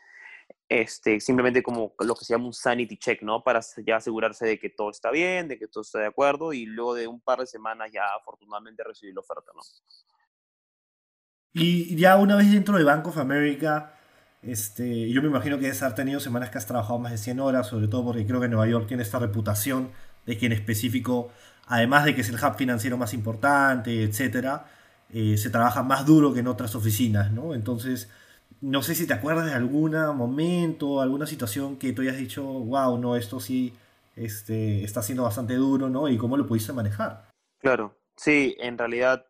[0.81, 3.43] este, simplemente como lo que se llama un sanity check, ¿no?
[3.43, 6.65] Para ya asegurarse de que todo está bien, de que todo está de acuerdo y
[6.65, 9.61] luego de un par de semanas ya afortunadamente recibí la oferta, ¿no?
[11.53, 13.93] Y ya una vez dentro de Bank of America,
[14.41, 17.39] este, yo me imagino que debes haber tenido semanas que has trabajado más de 100
[17.39, 19.91] horas, sobre todo porque creo que Nueva York tiene esta reputación
[20.25, 21.29] de que en específico,
[21.67, 24.65] además de que es el hub financiero más importante, etcétera,
[25.11, 27.53] eh, se trabaja más duro que en otras oficinas, ¿no?
[27.53, 28.09] Entonces,
[28.63, 32.97] no sé si te acuerdas de algún momento, alguna situación que tú hayas dicho, wow,
[32.97, 33.73] no, esto sí
[34.15, 36.07] este, está siendo bastante duro, ¿no?
[36.07, 37.29] Y cómo lo pudiste manejar.
[37.59, 39.27] Claro, sí, en realidad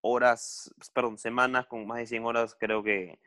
[0.00, 3.18] horas, perdón, semanas con más de 100 horas creo que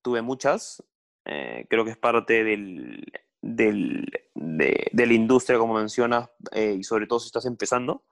[0.00, 0.80] tuve muchas.
[1.24, 3.04] Eh, creo que es parte del,
[3.42, 8.04] del, de, la industria, como mencionas, eh, y sobre todo si estás empezando.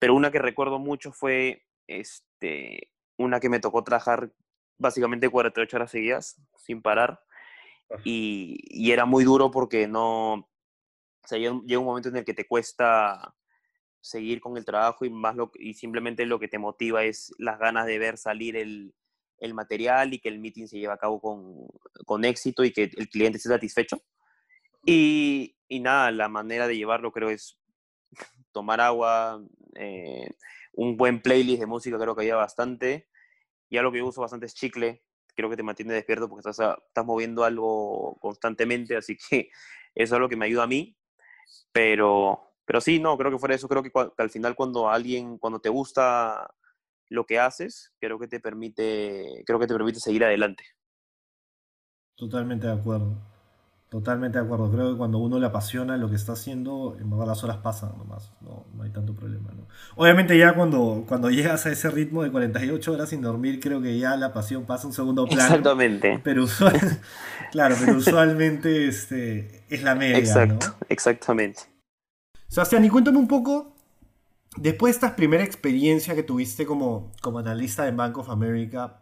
[0.00, 4.32] Pero una que recuerdo mucho fue este, una que me tocó trabajar
[4.80, 7.20] básicamente 48 horas seguidas, sin parar.
[8.04, 10.48] Y, era muy duro porque no, o
[11.26, 13.34] sea, llega, un momento en el que te cuesta
[14.00, 17.58] seguir con el trabajo y, más lo, y simplemente lo que te motiva es las
[17.58, 18.94] ganas de ver salir el,
[19.38, 21.68] el material y que el meeting se lleve a cabo con,
[22.06, 24.00] con, éxito y que el cliente esté satisfecho.
[24.86, 27.58] Y, y, nada, la manera de llevarlo creo es
[28.52, 30.30] tomar agua, eh,
[30.72, 33.09] un buen playlist de música creo que había bastante,
[33.70, 35.02] ya lo que uso bastante es chicle,
[35.34, 39.50] creo que te mantiene despierto porque estás, estás moviendo algo constantemente, así que
[39.94, 40.96] eso es lo que me ayuda a mí.
[41.72, 45.60] Pero, pero sí, no, creo que fuera eso, creo que, al final cuando alguien, cuando
[45.60, 46.52] te gusta
[47.08, 50.64] lo que haces, creo que te permite, creo que te permite seguir adelante.
[52.16, 53.16] Totalmente de acuerdo.
[53.90, 54.70] Totalmente de acuerdo.
[54.70, 57.98] Creo que cuando uno le apasiona lo que está haciendo, en verdad las horas pasan
[57.98, 58.30] nomás.
[58.40, 59.50] No, no hay tanto problema.
[59.52, 59.66] ¿no?
[59.96, 63.98] Obviamente ya cuando, cuando llegas a ese ritmo de 48 horas sin dormir, creo que
[63.98, 65.42] ya la pasión pasa a un segundo plano.
[65.42, 66.20] Exactamente.
[66.22, 66.46] Pero
[67.50, 70.18] claro, pero usualmente este, es la media.
[70.18, 71.62] Exacto, exactamente.
[72.46, 73.74] Sebastián, y cuéntame un poco,
[74.56, 78.99] después de esta primera experiencia que tuviste como, como analista en Bank of America,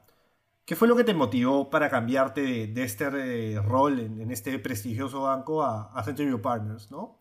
[0.69, 3.07] ¿Qué fue lo que te motivó para cambiarte de, este
[3.55, 7.19] eh, rol en, este prestigioso banco a, a Century Partners, ¿no?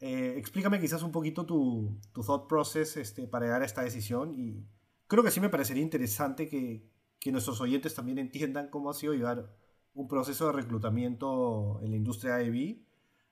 [0.00, 4.32] Eh, explícame quizás un poquito tu, tu, thought process este, para llegar a esta decisión
[4.32, 4.66] y
[5.06, 9.12] creo que sí me parecería interesante que, que, nuestros oyentes también entiendan cómo ha sido
[9.12, 9.54] llevar
[9.92, 12.86] un proceso de reclutamiento en la industria IB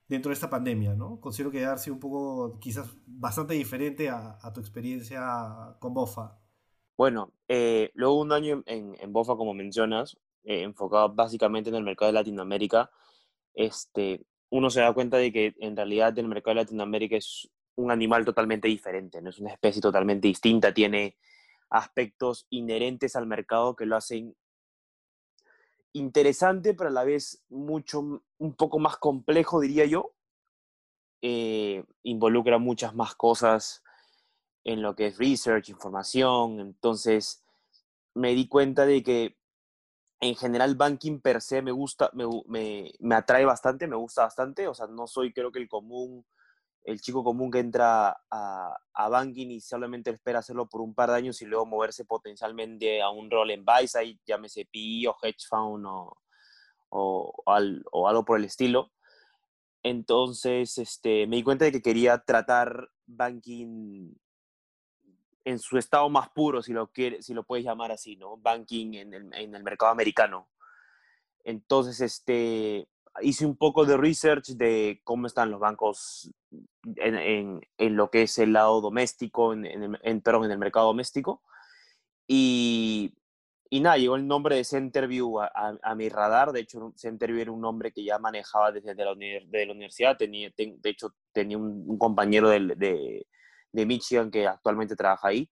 [0.06, 1.18] dentro de esta pandemia, ¿no?
[1.18, 6.45] Considero que ha sido un poco, quizás bastante diferente a, a tu experiencia con BOFA.
[6.96, 12.10] Bueno, eh, luego un año en, Bofa, como mencionas, eh, enfocado básicamente en el mercado
[12.10, 12.90] de Latinoamérica,
[13.54, 17.90] este, uno se da cuenta de que en realidad el mercado de Latinoamérica es un
[17.90, 21.16] animal totalmente diferente, no es una especie totalmente distinta, tiene
[21.68, 24.34] aspectos inherentes al mercado que lo hacen
[25.92, 30.14] interesante, pero a la vez mucho, un poco más complejo, diría yo.
[31.22, 33.82] Eh, involucra muchas más cosas
[34.66, 36.58] en lo que es research, información.
[36.58, 37.44] Entonces,
[38.14, 39.38] me di cuenta de que
[40.20, 44.66] en general banking per se me gusta, me, me, me, atrae bastante, me gusta bastante.
[44.66, 46.26] O sea, no soy creo que el común,
[46.82, 51.10] el chico común que entra a, a banking y solamente espera hacerlo por un par
[51.10, 55.16] de años y luego moverse potencialmente a un rol en buy side, llámese PE o
[55.22, 56.18] hedge fund o,
[56.88, 58.90] o, o algo por el estilo.
[59.84, 64.12] Entonces, este, me di cuenta de que quería tratar banking
[65.46, 68.36] en su estado más puro, si lo, quiere, si lo puedes llamar así, ¿no?
[68.36, 70.48] Banking en el, en el mercado americano.
[71.44, 72.88] Entonces, este,
[73.22, 76.32] hice un poco de research de cómo están los bancos
[76.96, 80.86] en, en, en lo que es el lado doméstico, en, en, perdón, en el mercado
[80.86, 81.44] doméstico.
[82.26, 83.14] Y,
[83.70, 86.50] y nada, llegó el nombre de Centerview a, a, mi radar.
[86.50, 90.16] De hecho, Centerview era un nombre que ya manejaba desde la, de la universidad.
[90.16, 93.26] Tenía, de hecho, tenía un, un compañero de, de,
[93.76, 95.50] de Michigan que actualmente trabaja ahí.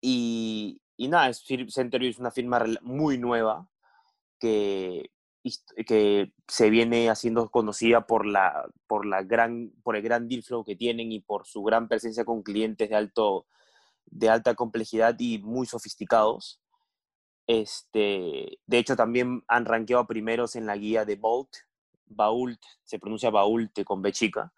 [0.00, 3.68] Y, y nada, Centerview es una firma muy nueva
[4.38, 5.10] que,
[5.86, 10.64] que se viene haciendo conocida por, la, por, la gran, por el gran deal flow
[10.64, 13.46] que tienen y por su gran presencia con clientes de, alto,
[14.06, 16.60] de alta complejidad y muy sofisticados.
[17.48, 21.50] Este, de hecho, también han rankeado primeros en la guía de Bolt.
[22.06, 24.52] Bault, se pronuncia Bault con B chica.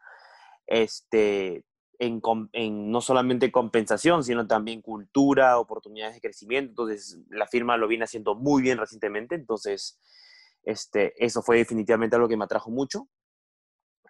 [0.66, 1.64] Este,
[1.98, 2.20] en,
[2.52, 6.70] en, no solamente compensación, sino también cultura, oportunidades de crecimiento.
[6.70, 9.35] Entonces, la firma lo viene haciendo muy bien recientemente.
[9.35, 9.98] Entonces,
[10.62, 13.09] este, eso fue definitivamente algo que me atrajo mucho.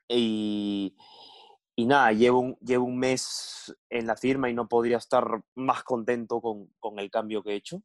[0.09, 0.97] Y,
[1.75, 5.83] y nada, llevo un, llevo un mes en la firma y no podría estar más
[5.83, 7.83] contento con, con el cambio que he hecho.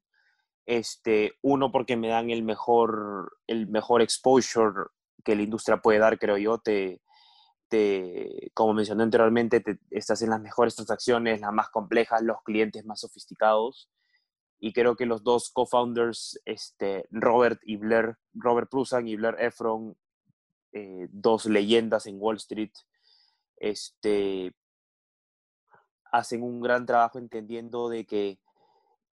[0.66, 4.86] Este, uno, porque me dan el mejor, el mejor exposure
[5.24, 6.60] que la industria puede dar, creo yo.
[6.60, 7.02] Te,
[7.72, 12.86] te, como mencioné anteriormente, te, estás en las mejores transacciones, las más complejas, los clientes
[12.86, 13.90] más sofisticados.
[14.60, 19.96] Y creo que los dos co-founders, este, Robert y Blair, Robert Prusan y Blair Efron,
[20.74, 22.74] eh, dos leyendas en Wall Street,
[23.56, 24.54] este,
[26.12, 28.40] hacen un gran trabajo entendiendo de que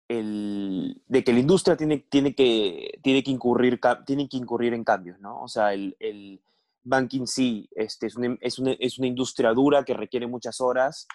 [0.08, 4.82] el, de que la industria tiene, tiene, que, tiene, que incurrir, tiene que incurrir en
[4.82, 5.42] cambios, ¿no?
[5.42, 6.40] O sea, el, el
[6.86, 11.06] banking sí este, es, una, es, una, es una industria dura que requiere muchas horas,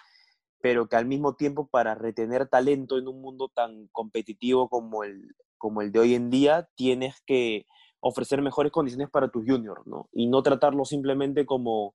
[0.60, 5.34] pero que al mismo tiempo para retener talento en un mundo tan competitivo como el,
[5.58, 7.66] como el de hoy en día, tienes que
[8.00, 10.08] ofrecer mejores condiciones para tus juniors, ¿no?
[10.12, 11.94] Y no tratarlo simplemente como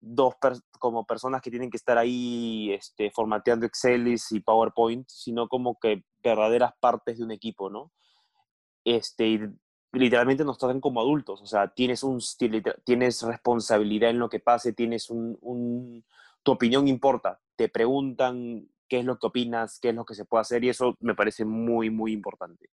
[0.00, 0.34] dos
[0.78, 6.04] como personas que tienen que estar ahí este, formateando Excel y PowerPoint, sino como que
[6.22, 7.92] verdaderas partes de un equipo, ¿no?
[8.84, 9.50] Este,
[9.92, 12.20] literalmente nos tratan como adultos, o sea, tienes, un,
[12.84, 16.04] tienes responsabilidad en lo que pase, tienes un,
[16.42, 20.24] tu opinión importa, te preguntan qué es lo que opinas, qué es lo que se
[20.24, 22.70] puede hacer y eso me parece muy, muy importante.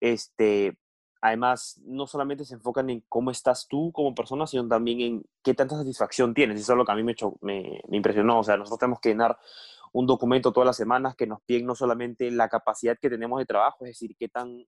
[0.00, 0.78] Este,
[1.20, 5.54] además, no solamente se enfocan en cómo estás tú como persona, sino también en qué
[5.54, 6.60] tanta satisfacción tienes.
[6.60, 8.40] Eso es lo que a mí me, me, me impresionó.
[8.40, 9.38] O sea, nosotros tenemos que llenar
[9.92, 13.46] un documento todas las semanas que nos piden no solamente la capacidad que tenemos de
[13.46, 14.66] trabajo, es decir, qué tan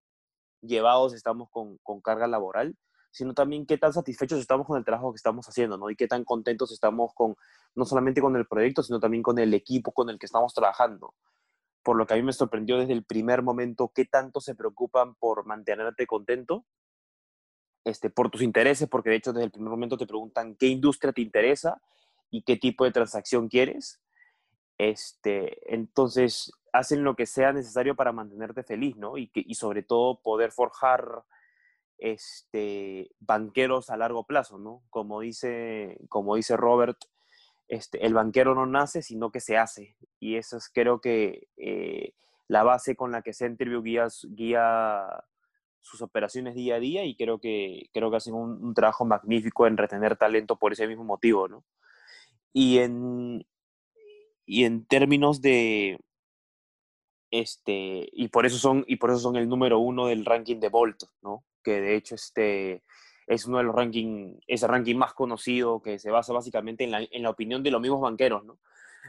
[0.62, 2.76] llevados estamos con, con, carga laboral,
[3.10, 5.90] sino también qué tan satisfechos estamos con el trabajo que estamos haciendo, ¿no?
[5.90, 7.36] Y qué tan contentos estamos con,
[7.74, 11.14] no solamente con el proyecto, sino también con el equipo con el que estamos trabajando
[11.82, 15.14] por lo que a mí me sorprendió desde el primer momento qué tanto se preocupan
[15.16, 16.64] por mantenerte contento,
[17.84, 21.12] este, por tus intereses, porque de hecho desde el primer momento te preguntan qué industria
[21.12, 21.82] te interesa
[22.30, 24.00] y qué tipo de transacción quieres.
[24.78, 29.18] Este, entonces hacen lo que sea necesario para mantenerte feliz, ¿no?
[29.18, 31.24] Y, que, y sobre todo poder forjar
[31.98, 34.82] este, banqueros a largo plazo, ¿no?
[34.90, 36.98] Como dice, como dice Robert,
[37.68, 39.96] este, el banquero no nace, sino que se hace.
[40.18, 42.14] Y eso es creo que eh,
[42.48, 45.24] la base con la que Centerview guía, guía
[45.80, 49.76] sus operaciones día a día y creo que, creo que hacen un, trabajo magnífico en
[49.76, 51.64] retener talento por ese mismo motivo, ¿no?
[52.52, 53.46] Y en,
[54.44, 55.98] y en términos de,
[57.32, 60.68] este, y por eso son, y por eso son el número uno del ranking de
[60.68, 61.44] Bolt, ¿no?
[61.64, 62.82] Que de hecho, este,
[63.26, 67.00] es uno de los rankings, ese ranking más conocido que se basa básicamente en la,
[67.00, 68.58] en la opinión de los mismos banqueros, ¿no?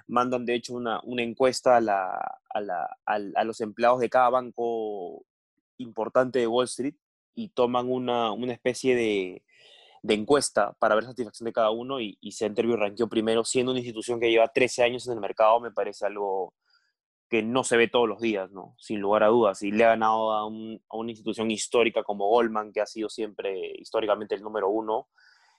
[0.08, 4.30] Mandan de hecho una, una encuesta a, la, a, la, a, los empleados de cada
[4.30, 5.26] banco
[5.78, 6.96] importante de Wall Street
[7.36, 9.44] y toman una, una especie de,
[10.02, 13.82] de, encuesta para ver satisfacción de cada uno y, y Centerview ranqueó primero, siendo una
[13.82, 16.54] institución que lleva 13 años en el mercado, me parece algo
[17.30, 18.76] que no se ve todos los días, ¿no?
[18.78, 19.62] Sin lugar a dudas.
[19.64, 24.36] Y le ha ganado a, una institución histórica como Goldman, que ha sido siempre históricamente
[24.36, 25.10] el número uno.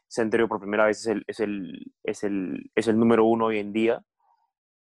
[0.08, 3.58] Centerio por primera vez es el, es el, es el, es el número uno hoy
[3.58, 4.04] en día.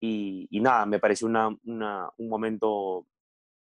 [0.01, 3.07] Y, y nada, me pareció una, un momento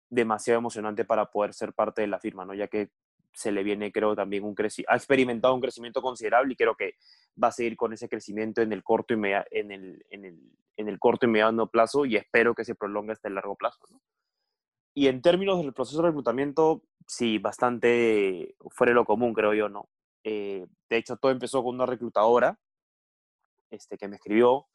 [0.09, 2.55] demasiado emocionante para poder ser parte de la firma, ¿no?
[2.55, 2.91] Ya que
[3.37, 6.95] se le viene, creo, también un crecimiento, ha experimentado un crecimiento considerable y creo que
[7.43, 9.17] va a seguir con ese crecimiento en el corto y,
[9.51, 10.41] en el, en el,
[10.79, 13.85] en el corto y mediano plazo y espero que se prolongue hasta el largo plazo.
[14.95, 19.91] Y en términos del proceso de reclutamiento, sí, bastante fuera lo común, creo yo, ¿no?
[20.25, 22.59] Eh, de hecho, todo empezó con una reclutadora
[23.69, 24.67] este, que me escribió.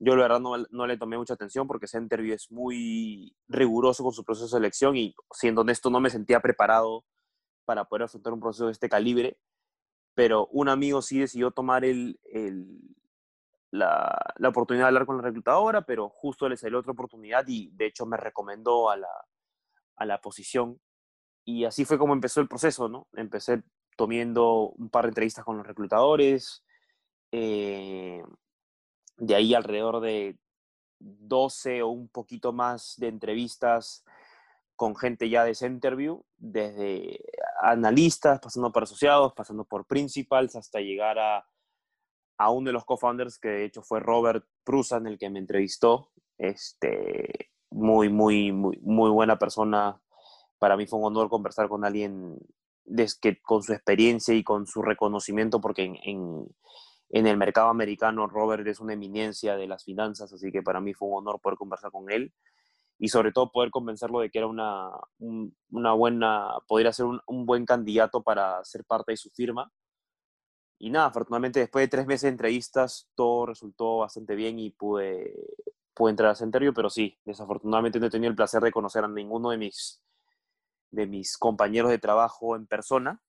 [0.00, 4.12] Yo, la verdad, no, no le tomé mucha atención porque Centerview es muy riguroso con
[4.12, 7.04] su proceso de selección y, siendo honesto, no me sentía preparado
[7.64, 9.38] para poder afrontar un proceso de este calibre,
[10.14, 12.66] pero un amigo sí decidió tomar el, el,
[13.70, 17.70] la, la, oportunidad de hablar con la reclutadora, pero justo le salió otra oportunidad y
[17.72, 19.26] de hecho me recomendó a la,
[19.96, 20.80] a la posición.
[21.44, 23.08] Y así fue como empezó el proceso, ¿no?
[23.14, 23.62] Empecé
[23.96, 26.64] tomando un par de entrevistas con los reclutadores,
[27.32, 28.22] eh,
[29.16, 30.38] de ahí alrededor de
[30.98, 34.04] 12 o un poquito más de entrevistas
[34.76, 37.20] con gente ya de Centerview, desde
[37.62, 41.46] analistas, pasando por asociados, pasando por principals, hasta llegar a,
[42.38, 46.10] a uno de los co-founders, que de hecho fue Robert Prusan, el que me entrevistó.
[46.38, 50.00] Este, muy, muy, muy, muy buena persona.
[50.58, 52.36] Para mí fue un honor conversar con alguien
[53.20, 56.48] que, con su experiencia y con su reconocimiento, porque en,
[57.10, 58.26] en el mercado americano.
[58.26, 61.56] Robert es una eminencia de las finanzas, así que para mí fue un honor poder
[61.56, 62.32] conversar con él
[63.02, 64.88] y sobre todo poder convencerlo de que era una,
[65.18, 69.72] una buena, podría ser un, buen candidato para ser parte de su firma.
[70.78, 75.34] Y nada, afortunadamente después de tres meses de entrevistas todo resultó bastante bien y pude,
[75.94, 79.08] pude entrar a Centerview, pero sí, desafortunadamente no he tenido el placer de conocer a
[79.08, 80.00] ninguno de mis,
[80.92, 83.20] de mis compañeros de trabajo en persona,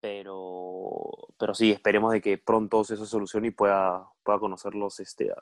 [0.00, 5.32] pero, pero sí, esperemos de que pronto se solucione y pueda, pueda conocerlos este,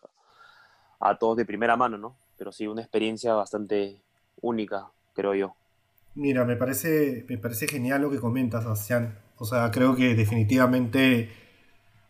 [1.00, 2.18] a, todos de primera mano, ¿no?
[2.40, 4.00] Pero sí, una experiencia bastante
[4.40, 5.54] única, creo yo.
[6.14, 9.18] Mira, me parece, me parece genial lo que comentas, Sebastián.
[9.36, 11.28] O sea, creo que definitivamente,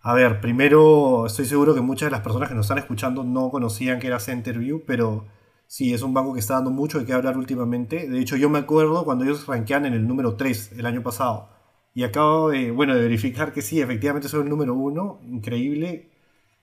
[0.03, 3.51] a ver, primero estoy seguro que muchas de las personas que nos están escuchando no
[3.51, 5.27] conocían que era Centerview, pero
[5.67, 8.09] sí, es un banco que está dando mucho de qué hablar últimamente.
[8.09, 11.49] De hecho, yo me acuerdo cuando ellos rankean en el número 3 el año pasado
[11.93, 16.09] y acabo de, bueno, de verificar que sí, efectivamente son el número uno, increíble.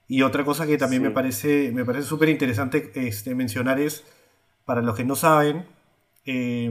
[0.08, 1.08] Y otra cosa que también sí.
[1.08, 4.04] me parece me parece súper interesante este, mencionar es,
[4.64, 5.66] para los que no saben,
[6.24, 6.70] eh,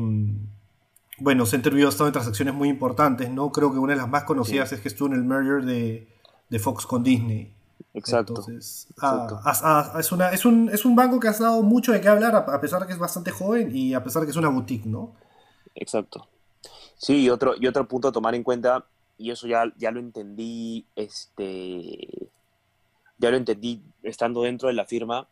[1.19, 3.51] bueno, Centerview ha estado en transacciones muy importantes, ¿no?
[3.51, 4.75] Creo que una de las más conocidas sí.
[4.75, 6.07] es que estuvo en el merger de,
[6.49, 7.53] de Fox con Disney.
[7.93, 8.33] Exacto.
[8.33, 9.39] Entonces, exacto.
[9.43, 12.01] Ah, ah, ah, es, una, es, un, es un banco que ha dado mucho de
[12.01, 14.37] qué hablar, a pesar de que es bastante joven y a pesar de que es
[14.37, 15.15] una boutique, ¿no?
[15.73, 16.27] Exacto.
[16.97, 18.85] Sí, y otro, y otro punto a tomar en cuenta,
[19.17, 22.29] y eso ya, ya lo entendí, este,
[23.17, 25.27] ya lo entendí estando dentro de la firma,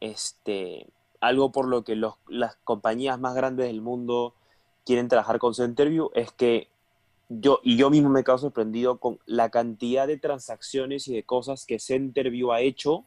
[0.00, 0.86] este,
[1.20, 4.34] algo por lo que las compañías más grandes del mundo
[4.84, 6.68] quieren trabajar con Centerview es que
[7.28, 11.64] yo, y yo mismo me quedo sorprendido con la cantidad de transacciones y de cosas
[11.64, 13.04] que Centerview ha hecho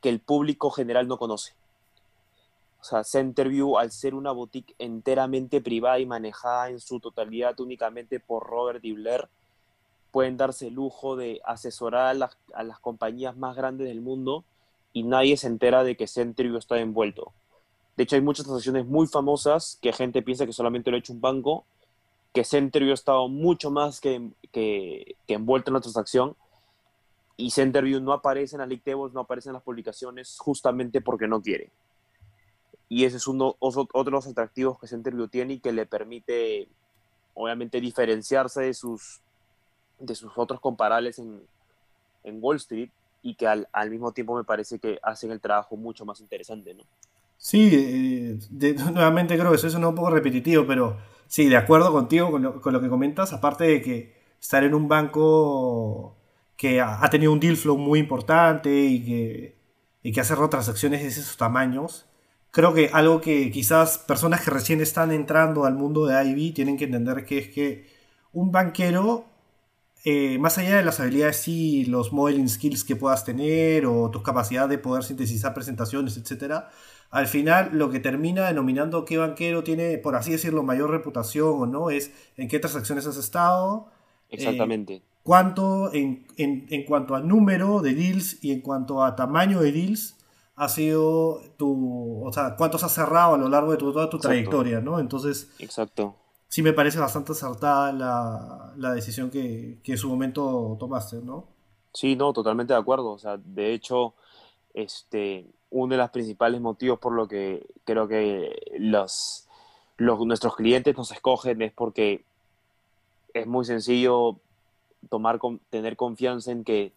[0.00, 1.54] que el público general no conoce.
[2.80, 8.20] O sea, Centerview, al ser una boutique enteramente privada y manejada en su totalidad únicamente
[8.20, 9.28] por Robert y Blair,
[10.14, 14.44] pueden darse el lujo de asesorar a las, a las compañías más grandes del mundo
[14.92, 17.32] y nadie se entera de que Centerview está envuelto.
[17.96, 21.12] De hecho, hay muchas transacciones muy famosas que gente piensa que solamente lo ha hecho
[21.12, 21.64] un banco,
[22.32, 26.36] que Centerview ha estado mucho más que, que, que envuelto en la transacción
[27.36, 31.26] y Centerview no aparece en las league tables, no aparece en las publicaciones justamente porque
[31.26, 31.72] no quiere
[32.88, 36.68] y ese es uno, otro de los atractivos que Centerview tiene y que le permite,
[37.34, 39.20] obviamente, diferenciarse de sus,
[39.98, 41.42] de sus otros comparables en,
[42.24, 42.90] en Wall Street
[43.22, 46.74] y que al, al, mismo tiempo me parece que hacen el trabajo mucho más interesante,
[46.74, 46.84] ¿no?
[47.38, 51.92] Sí, eh, de, nuevamente creo que eso es un poco repetitivo, pero sí, de acuerdo
[51.92, 56.16] contigo con lo, con lo, que comentas, aparte de que estar en un banco
[56.56, 59.58] que ha, ha tenido un deal flow muy importante y que,
[60.02, 62.06] y que ha cerrado transacciones de esos tamaños,
[62.50, 66.76] creo que algo que quizás personas que recién están entrando al mundo de IB tienen
[66.76, 67.86] que entender que es que
[68.32, 69.26] un banquero,
[70.04, 74.22] eh, más allá de las habilidades y los modeling skills que puedas tener o tu
[74.22, 76.64] capacidad de poder sintetizar presentaciones, etc.,
[77.10, 81.66] al final lo que termina denominando qué banquero tiene, por así decirlo, mayor reputación o
[81.66, 83.88] no, es en qué transacciones has estado.
[84.28, 84.94] Exactamente.
[84.96, 89.60] Eh, cuánto en, en, en cuanto a número de deals y en cuanto a tamaño
[89.60, 90.16] de deals
[90.56, 94.16] ha sido tu, o sea, cuántos has cerrado a lo largo de tu, toda tu
[94.18, 94.28] Exacto.
[94.28, 95.00] trayectoria, ¿no?
[95.00, 96.16] Entonces, Exacto.
[96.54, 101.48] Sí me parece bastante acertada la, la decisión que, que, en su momento tomaste, ¿no?
[101.92, 103.10] Sí, no, totalmente de acuerdo.
[103.10, 104.14] O sea, de hecho,
[104.72, 109.48] este, uno de los principales motivos por lo que creo que los,
[109.96, 112.24] los, nuestros clientes nos escogen es porque
[113.32, 114.38] es muy sencillo
[115.10, 115.40] tomar,
[115.70, 116.92] tener confianza en que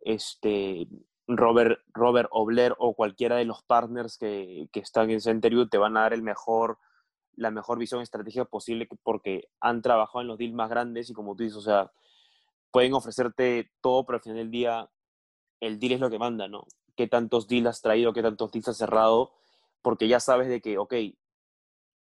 [0.00, 0.88] este,
[1.28, 5.98] Robert, Robert Obler o cualquiera de los partners que, que, están en Centerview te van
[5.98, 6.78] a dar el mejor,
[7.36, 11.34] la mejor visión estratégica posible porque han trabajado en los deals más grandes y como
[11.34, 11.92] tú dices, o sea,
[12.70, 14.90] pueden ofrecerte todo, pero al final del día
[15.60, 16.66] el deal es lo que manda, ¿no?
[16.96, 19.32] ¿Qué tantos deals has traído, qué tantos deals has cerrado?
[19.82, 20.94] Porque ya sabes de que, ok,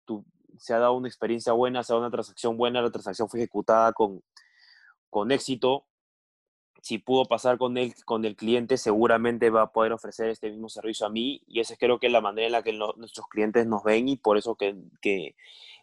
[0.05, 0.25] tú,
[0.59, 3.41] se ha dado una experiencia buena, se ha dado una transacción buena, la transacción fue
[3.41, 4.23] ejecutada con,
[5.11, 5.87] con éxito,
[6.85, 10.69] si pudo pasar con el, con el cliente, seguramente va a poder ofrecer este mismo
[10.69, 12.93] servicio a mí y esa es creo que es la manera en la que lo,
[12.99, 15.35] nuestros clientes nos ven y por eso que, que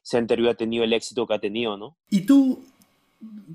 [0.03, 1.95] Centerview ha tenido el éxito que ha tenido, ¿no?
[2.11, 2.63] Y tú,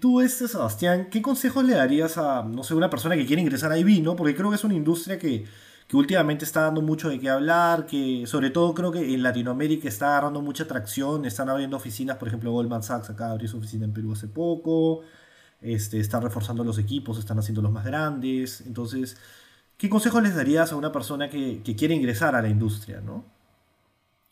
[0.01, 3.71] tú este Sebastián, ¿qué consejos le darías a, no sé, una persona que quiere ingresar
[3.71, 4.17] a IB, ¿no?
[4.17, 5.45] Porque creo que es una industria que,
[5.87, 9.87] que últimamente está dando mucho de qué hablar, que sobre todo creo que en Latinoamérica
[9.87, 13.59] está agarrando mucha atracción, están abriendo oficinas, por ejemplo Goldman Sachs acaba de abrir su
[13.59, 15.03] oficina en Perú hace poco,
[15.61, 18.63] este, están reforzando los equipos, están haciendo los más grandes.
[18.63, 19.17] Entonces,
[19.77, 23.01] ¿qué consejo les darías a una persona que, que, quiere ingresar a la industria?
[23.01, 23.25] ¿no?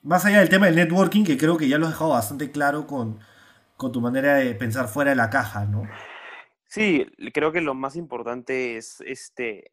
[0.02, 2.86] Más allá del tema del networking, que creo que ya lo has dejado bastante claro
[2.86, 3.18] con,
[3.76, 5.88] con tu manera de pensar fuera de la caja, ¿no?
[6.66, 9.72] Sí, creo que lo más importante es este,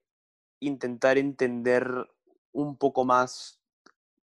[0.59, 2.07] intentar entender
[2.51, 3.59] un poco más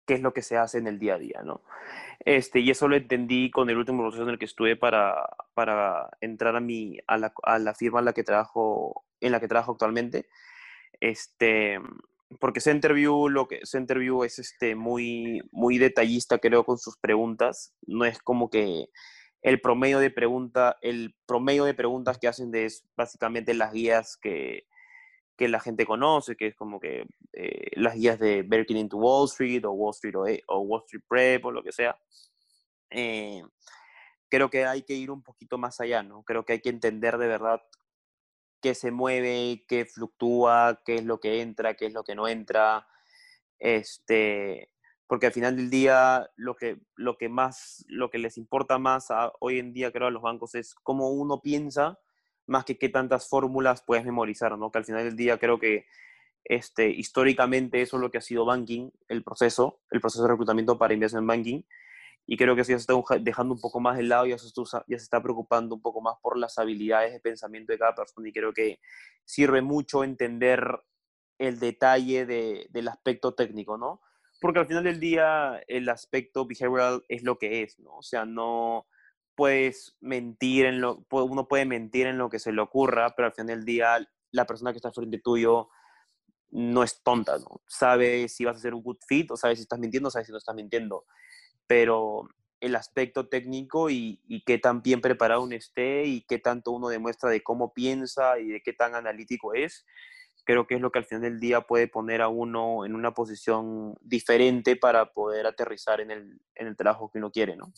[0.07, 1.61] qué es lo que se hace en el día a día, ¿no?
[2.25, 6.09] Este, y eso lo entendí con el último proceso en el que estuve para, para
[6.21, 9.49] entrar a, mi, a, la, a la firma en la que trabajo, en la que
[9.49, 10.29] trabajo actualmente.
[11.01, 11.81] Este,
[12.39, 17.75] porque Centerview, lo que, Centerview es este, muy, muy detallista, creo, con sus preguntas.
[17.87, 18.87] No es como que
[19.43, 24.67] el promedio de pregunta, el promedio de preguntas que hacen es básicamente las guías que,
[25.43, 29.27] que la gente conoce, que es como que eh, las guías de Breaking into Wall
[29.27, 30.15] Street o Wall Street
[30.47, 32.01] o, Wall Street Prep o lo que sea.
[32.91, 33.43] Eh,
[34.29, 36.23] creo que hay que ir un poquito más allá, ¿no?
[36.23, 37.61] Creo que hay que entender de verdad
[38.61, 42.29] qué se mueve, qué fluctúa, qué es lo que entra, qué es lo que no
[42.29, 42.87] entra.
[43.59, 44.71] Este,
[45.09, 49.09] porque al final del día lo que, lo que más, lo que les importa más
[49.41, 51.99] hoy en día creo a los bancos es cómo uno piensa
[52.47, 54.71] más que qué tantas fórmulas puedes memorizar, ¿no?
[54.71, 55.87] Que al final del día creo que
[56.45, 60.79] este, históricamente eso es lo que ha sido banking, el proceso, el proceso de reclutamiento
[60.79, 61.63] para inversión en banking,
[62.27, 64.47] y creo que eso ya se está dejando un poco más de lado, ya se,
[64.47, 67.95] está, ya se está preocupando un poco más por las habilidades de pensamiento de cada
[67.95, 68.81] persona, y creo que
[69.25, 70.81] sirve mucho entender
[71.39, 74.01] el detalle de, del aspecto técnico, ¿no?
[74.41, 77.99] Porque al final del día el aspecto behavioral es lo que es, ¿no?
[77.99, 78.87] O sea, no,
[79.35, 83.33] puedes mentir en lo, uno puede mentir en lo que se le ocurra, pero al
[83.33, 85.69] final del día la persona que está frente tuyo
[86.51, 87.63] no es tonta, ¿no?
[87.67, 90.25] Sabe si vas a hacer un good fit o sabe si estás mintiendo o sabe
[90.25, 91.07] si no estás mintiendo.
[91.67, 92.29] Pero
[92.61, 96.89] el aspecto técnico y, y, qué tan bien preparado uno esté y qué tanto uno
[96.89, 99.85] demuestra de cómo piensa y de qué tan analítico es,
[100.45, 103.15] creo que es lo que al final del día puede poner a uno en una
[103.15, 107.73] posición diferente para poder aterrizar en el, en el trabajo que uno quiere, ¿no?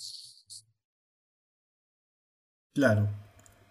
[2.74, 3.08] Claro.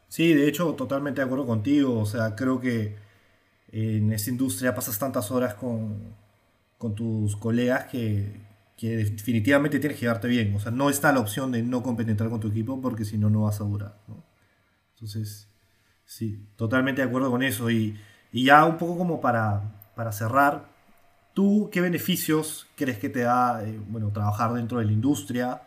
[0.08, 1.99] Sí, de hecho, totalmente de acuerdo contigo.
[1.99, 2.95] O sea, creo que
[3.72, 6.16] en esta industria pasas tantas horas con,
[6.95, 8.41] tus colegas que,
[8.82, 10.56] definitivamente tienes que llevarte bien.
[10.56, 13.30] O sea, no está la opción de no competentar con tu equipo porque si no,
[13.30, 13.97] no vas a durar.
[14.95, 15.47] Entonces,
[16.06, 17.70] sí, totalmente de acuerdo con eso.
[17.72, 17.97] Y,
[18.34, 20.70] ya un poco como para, para cerrar,
[21.34, 25.62] ¿tú qué beneficios crees que te da eh, bueno, trabajar dentro de la industria?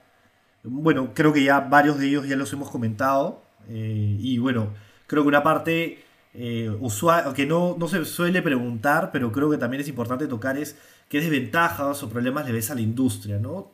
[0.69, 3.43] Bueno, creo que ya varios de ellos ya los hemos comentado.
[3.69, 4.75] Eh, y bueno,
[5.07, 6.05] creo que una parte
[6.35, 10.59] eh, usual, que no, no se suele preguntar, pero creo que también es importante tocar
[10.59, 10.77] es
[11.09, 13.73] qué desventajas o problemas le ves a la industria, ¿no?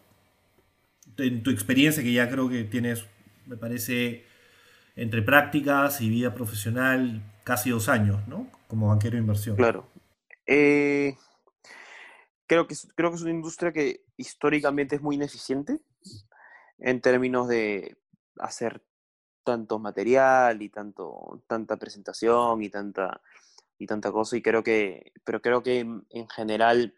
[1.16, 3.06] En tu experiencia, que ya creo que tienes,
[3.46, 4.24] me parece,
[4.96, 8.48] entre prácticas y vida profesional, casi dos años, ¿no?
[8.68, 9.56] Como banquero de inversión.
[9.56, 9.86] Claro.
[10.46, 11.16] Eh,
[12.46, 15.80] creo, que, creo que es una industria que históricamente es muy ineficiente
[16.82, 17.96] en términos de
[18.38, 18.84] hacer
[19.44, 23.22] tanto material y tanto, tanta presentación y tanta,
[23.78, 24.36] y tanta cosa.
[24.36, 26.94] Y creo que, pero creo que en, general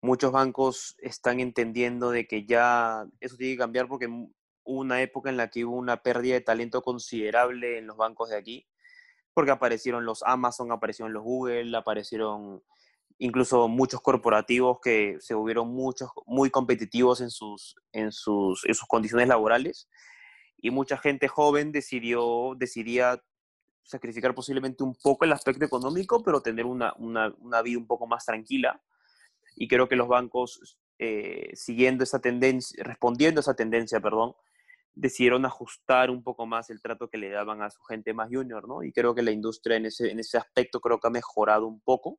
[0.00, 4.30] muchos bancos están entendiendo de que ya eso tiene que cambiar porque hubo
[4.64, 8.36] una época en la que hubo una pérdida de talento considerable en los bancos de
[8.36, 8.66] aquí,
[9.32, 12.62] porque aparecieron los Amazon, aparecieron los Google, aparecieron
[13.18, 18.88] incluso muchos corporativos que se volvieron muchos, muy competitivos en sus, en, sus, en sus
[18.88, 19.88] condiciones laborales
[20.58, 23.22] y mucha gente joven decidió, decidía
[23.82, 28.06] sacrificar posiblemente un poco el aspecto económico, pero tener una, una, una vida un poco
[28.06, 28.82] más tranquila.
[29.56, 34.34] Y creo que los bancos, eh, siguiendo esa tendencia, respondiendo a esa tendencia, perdón,
[34.94, 38.66] decidieron ajustar un poco más el trato que le daban a su gente más junior,
[38.66, 38.82] ¿no?
[38.82, 41.80] Y creo que la industria en ese, en ese aspecto creo que ha mejorado un
[41.80, 42.18] poco.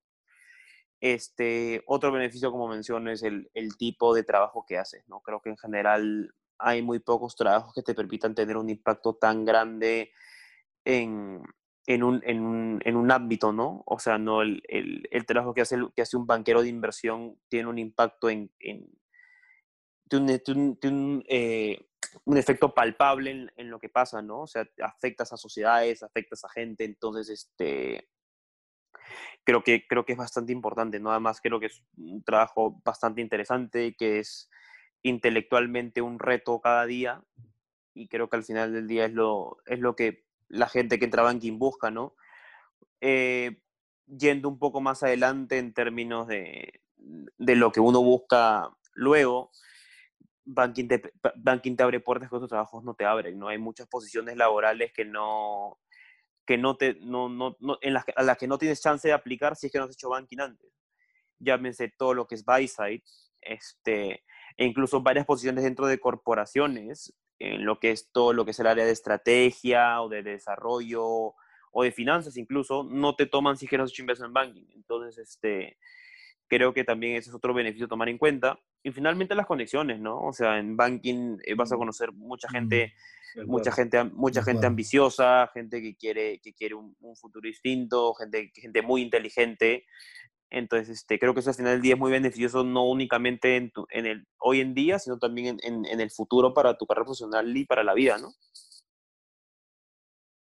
[1.01, 5.21] Este, otro beneficio, como menciono, es el, tipo de trabajo que haces, ¿no?
[5.21, 9.45] Creo que en general hay muy pocos trabajos que te permitan tener un impacto tan
[9.45, 10.11] grande
[10.85, 11.41] en,
[11.85, 13.83] en, un, en, un, en un, ámbito, ¿no?
[13.85, 17.37] O sea, no el, el, el, trabajo que hace, que hace un banquero de inversión
[17.49, 18.51] tiene un impacto en...
[18.59, 18.89] en
[20.07, 20.41] tiene
[21.27, 21.79] eh,
[22.25, 24.41] un, efecto palpable en, lo que pasa, ¿no?
[24.41, 28.07] O sea, afectas a sociedades, afectas a gente, entonces, este,
[29.43, 31.11] creo que, creo que es bastante importante, ¿no?
[31.11, 34.49] Además, creo que es un trabajo bastante interesante, que es
[35.03, 37.23] intelectualmente un reto cada día
[37.93, 41.05] y creo que al final del día es lo, es lo que la gente que
[41.05, 42.15] entra a banking busca, ¿no?
[43.01, 43.61] Eh,
[44.07, 49.51] yendo un poco más adelante en términos de, de lo que uno busca luego,
[50.45, 53.47] banking te, banking te abre puertas que otros trabajos no te abren, ¿no?
[53.47, 55.79] Hay muchas posiciones laborales que no,
[56.45, 59.55] que no te, no, no, en las, a las que no tienes chance de aplicar
[59.55, 60.71] si es que no has hecho banking antes.
[61.39, 63.03] Llámense todo lo que es buy side,
[63.41, 64.23] este,
[64.57, 68.59] e incluso varias posiciones dentro de corporaciones en lo que es todo lo que es
[68.59, 71.35] el área de estrategia o de desarrollo
[71.77, 74.65] o de finanzas incluso, no te toman si quieres investment banking.
[74.73, 75.77] Entonces, este,
[76.47, 78.59] creo que también ese es otro beneficio a tomar en cuenta.
[78.83, 80.19] Y finalmente las conexiones, ¿no?
[80.19, 82.93] O sea, en banking eh, vas a conocer mucha gente,
[83.45, 88.81] mucha gente, mucha gente ambiciosa, gente que quiere, que quiere un, futuro distinto, gente, gente
[88.81, 89.85] muy inteligente.
[90.51, 93.71] Entonces, este, creo que eso al final del día es muy beneficioso, no únicamente en,
[93.89, 97.05] en el hoy en día, sino también en, en, en, el futuro para tu carrera
[97.05, 98.33] profesional y para la vida, ¿no?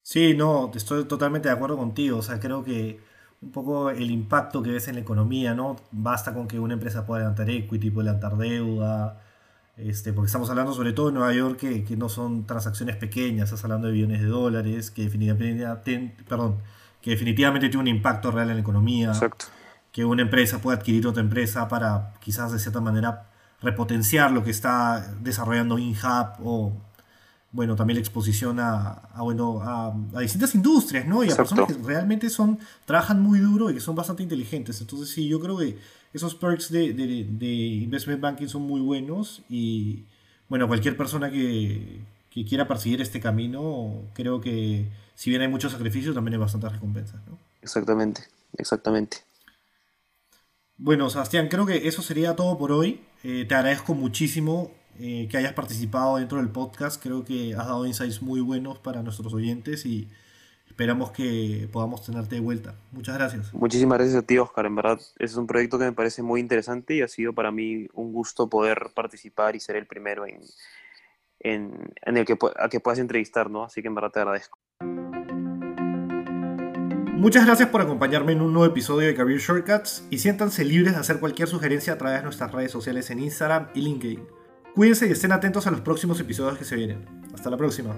[0.03, 2.17] Sí, no, estoy totalmente de acuerdo contigo.
[2.17, 2.99] O sea, creo que
[3.41, 5.75] un poco el impacto que ves en la economía, ¿no?
[5.91, 9.19] Basta con que una empresa pueda levantar equity, pueda levantar deuda,
[9.77, 13.45] este, porque estamos hablando sobre todo en Nueva York que, que no son transacciones pequeñas,
[13.45, 16.57] estás hablando de billones de dólares, que definitivamente, perdón,
[17.01, 19.07] que definitivamente tiene un impacto real en la economía.
[19.09, 19.45] Exacto.
[19.91, 23.25] Que una empresa pueda adquirir otra empresa para quizás de cierta manera
[23.61, 26.73] repotenciar lo que está desarrollando InHub o
[27.51, 31.23] bueno, también la exposición a, bueno, a, distintas industrias, ¿no?
[31.23, 34.79] Y a personas que realmente son, trabajan muy duro y que son bastante inteligentes.
[34.79, 35.77] Entonces, sí, yo creo que
[36.13, 36.85] esos perks de,
[37.83, 40.05] investment banking son muy buenos y,
[40.47, 41.99] bueno, cualquier persona que,
[42.29, 46.71] que, quiera perseguir este camino, creo que si bien hay muchos sacrificios, también hay bastantes
[46.71, 47.37] recompensas, ¿no?
[47.61, 48.23] Exactamente,
[48.57, 49.17] exactamente.
[50.77, 53.01] Bueno, Sebastián, creo que eso sería todo por hoy.
[53.23, 57.01] Eh, te agradezco muchísimo eh, que hayas participado dentro del podcast.
[57.01, 60.09] Creo que has dado insights muy buenos para nuestros oyentes y
[60.67, 62.75] esperamos que podamos tenerte de vuelta.
[62.91, 63.53] Muchas gracias.
[63.53, 64.65] Muchísimas gracias a ti, Oscar.
[64.65, 67.87] En verdad, es un proyecto que me parece muy interesante y ha sido para mí
[67.93, 70.39] un gusto poder participar y ser el primero en,
[71.39, 73.63] en, en el que, a que puedas entrevistar, ¿no?
[73.63, 74.57] Así que en verdad te agradezco.
[77.21, 80.99] Muchas gracias por acompañarme en un nuevo episodio de Career Shortcuts y siéntanse libres de
[80.99, 84.40] hacer cualquier sugerencia a través de nuestras redes sociales en Instagram y LinkedIn.
[84.75, 87.05] Cuídense y estén atentos a los próximos episodios que se vienen.
[87.33, 87.93] Hasta la próxima.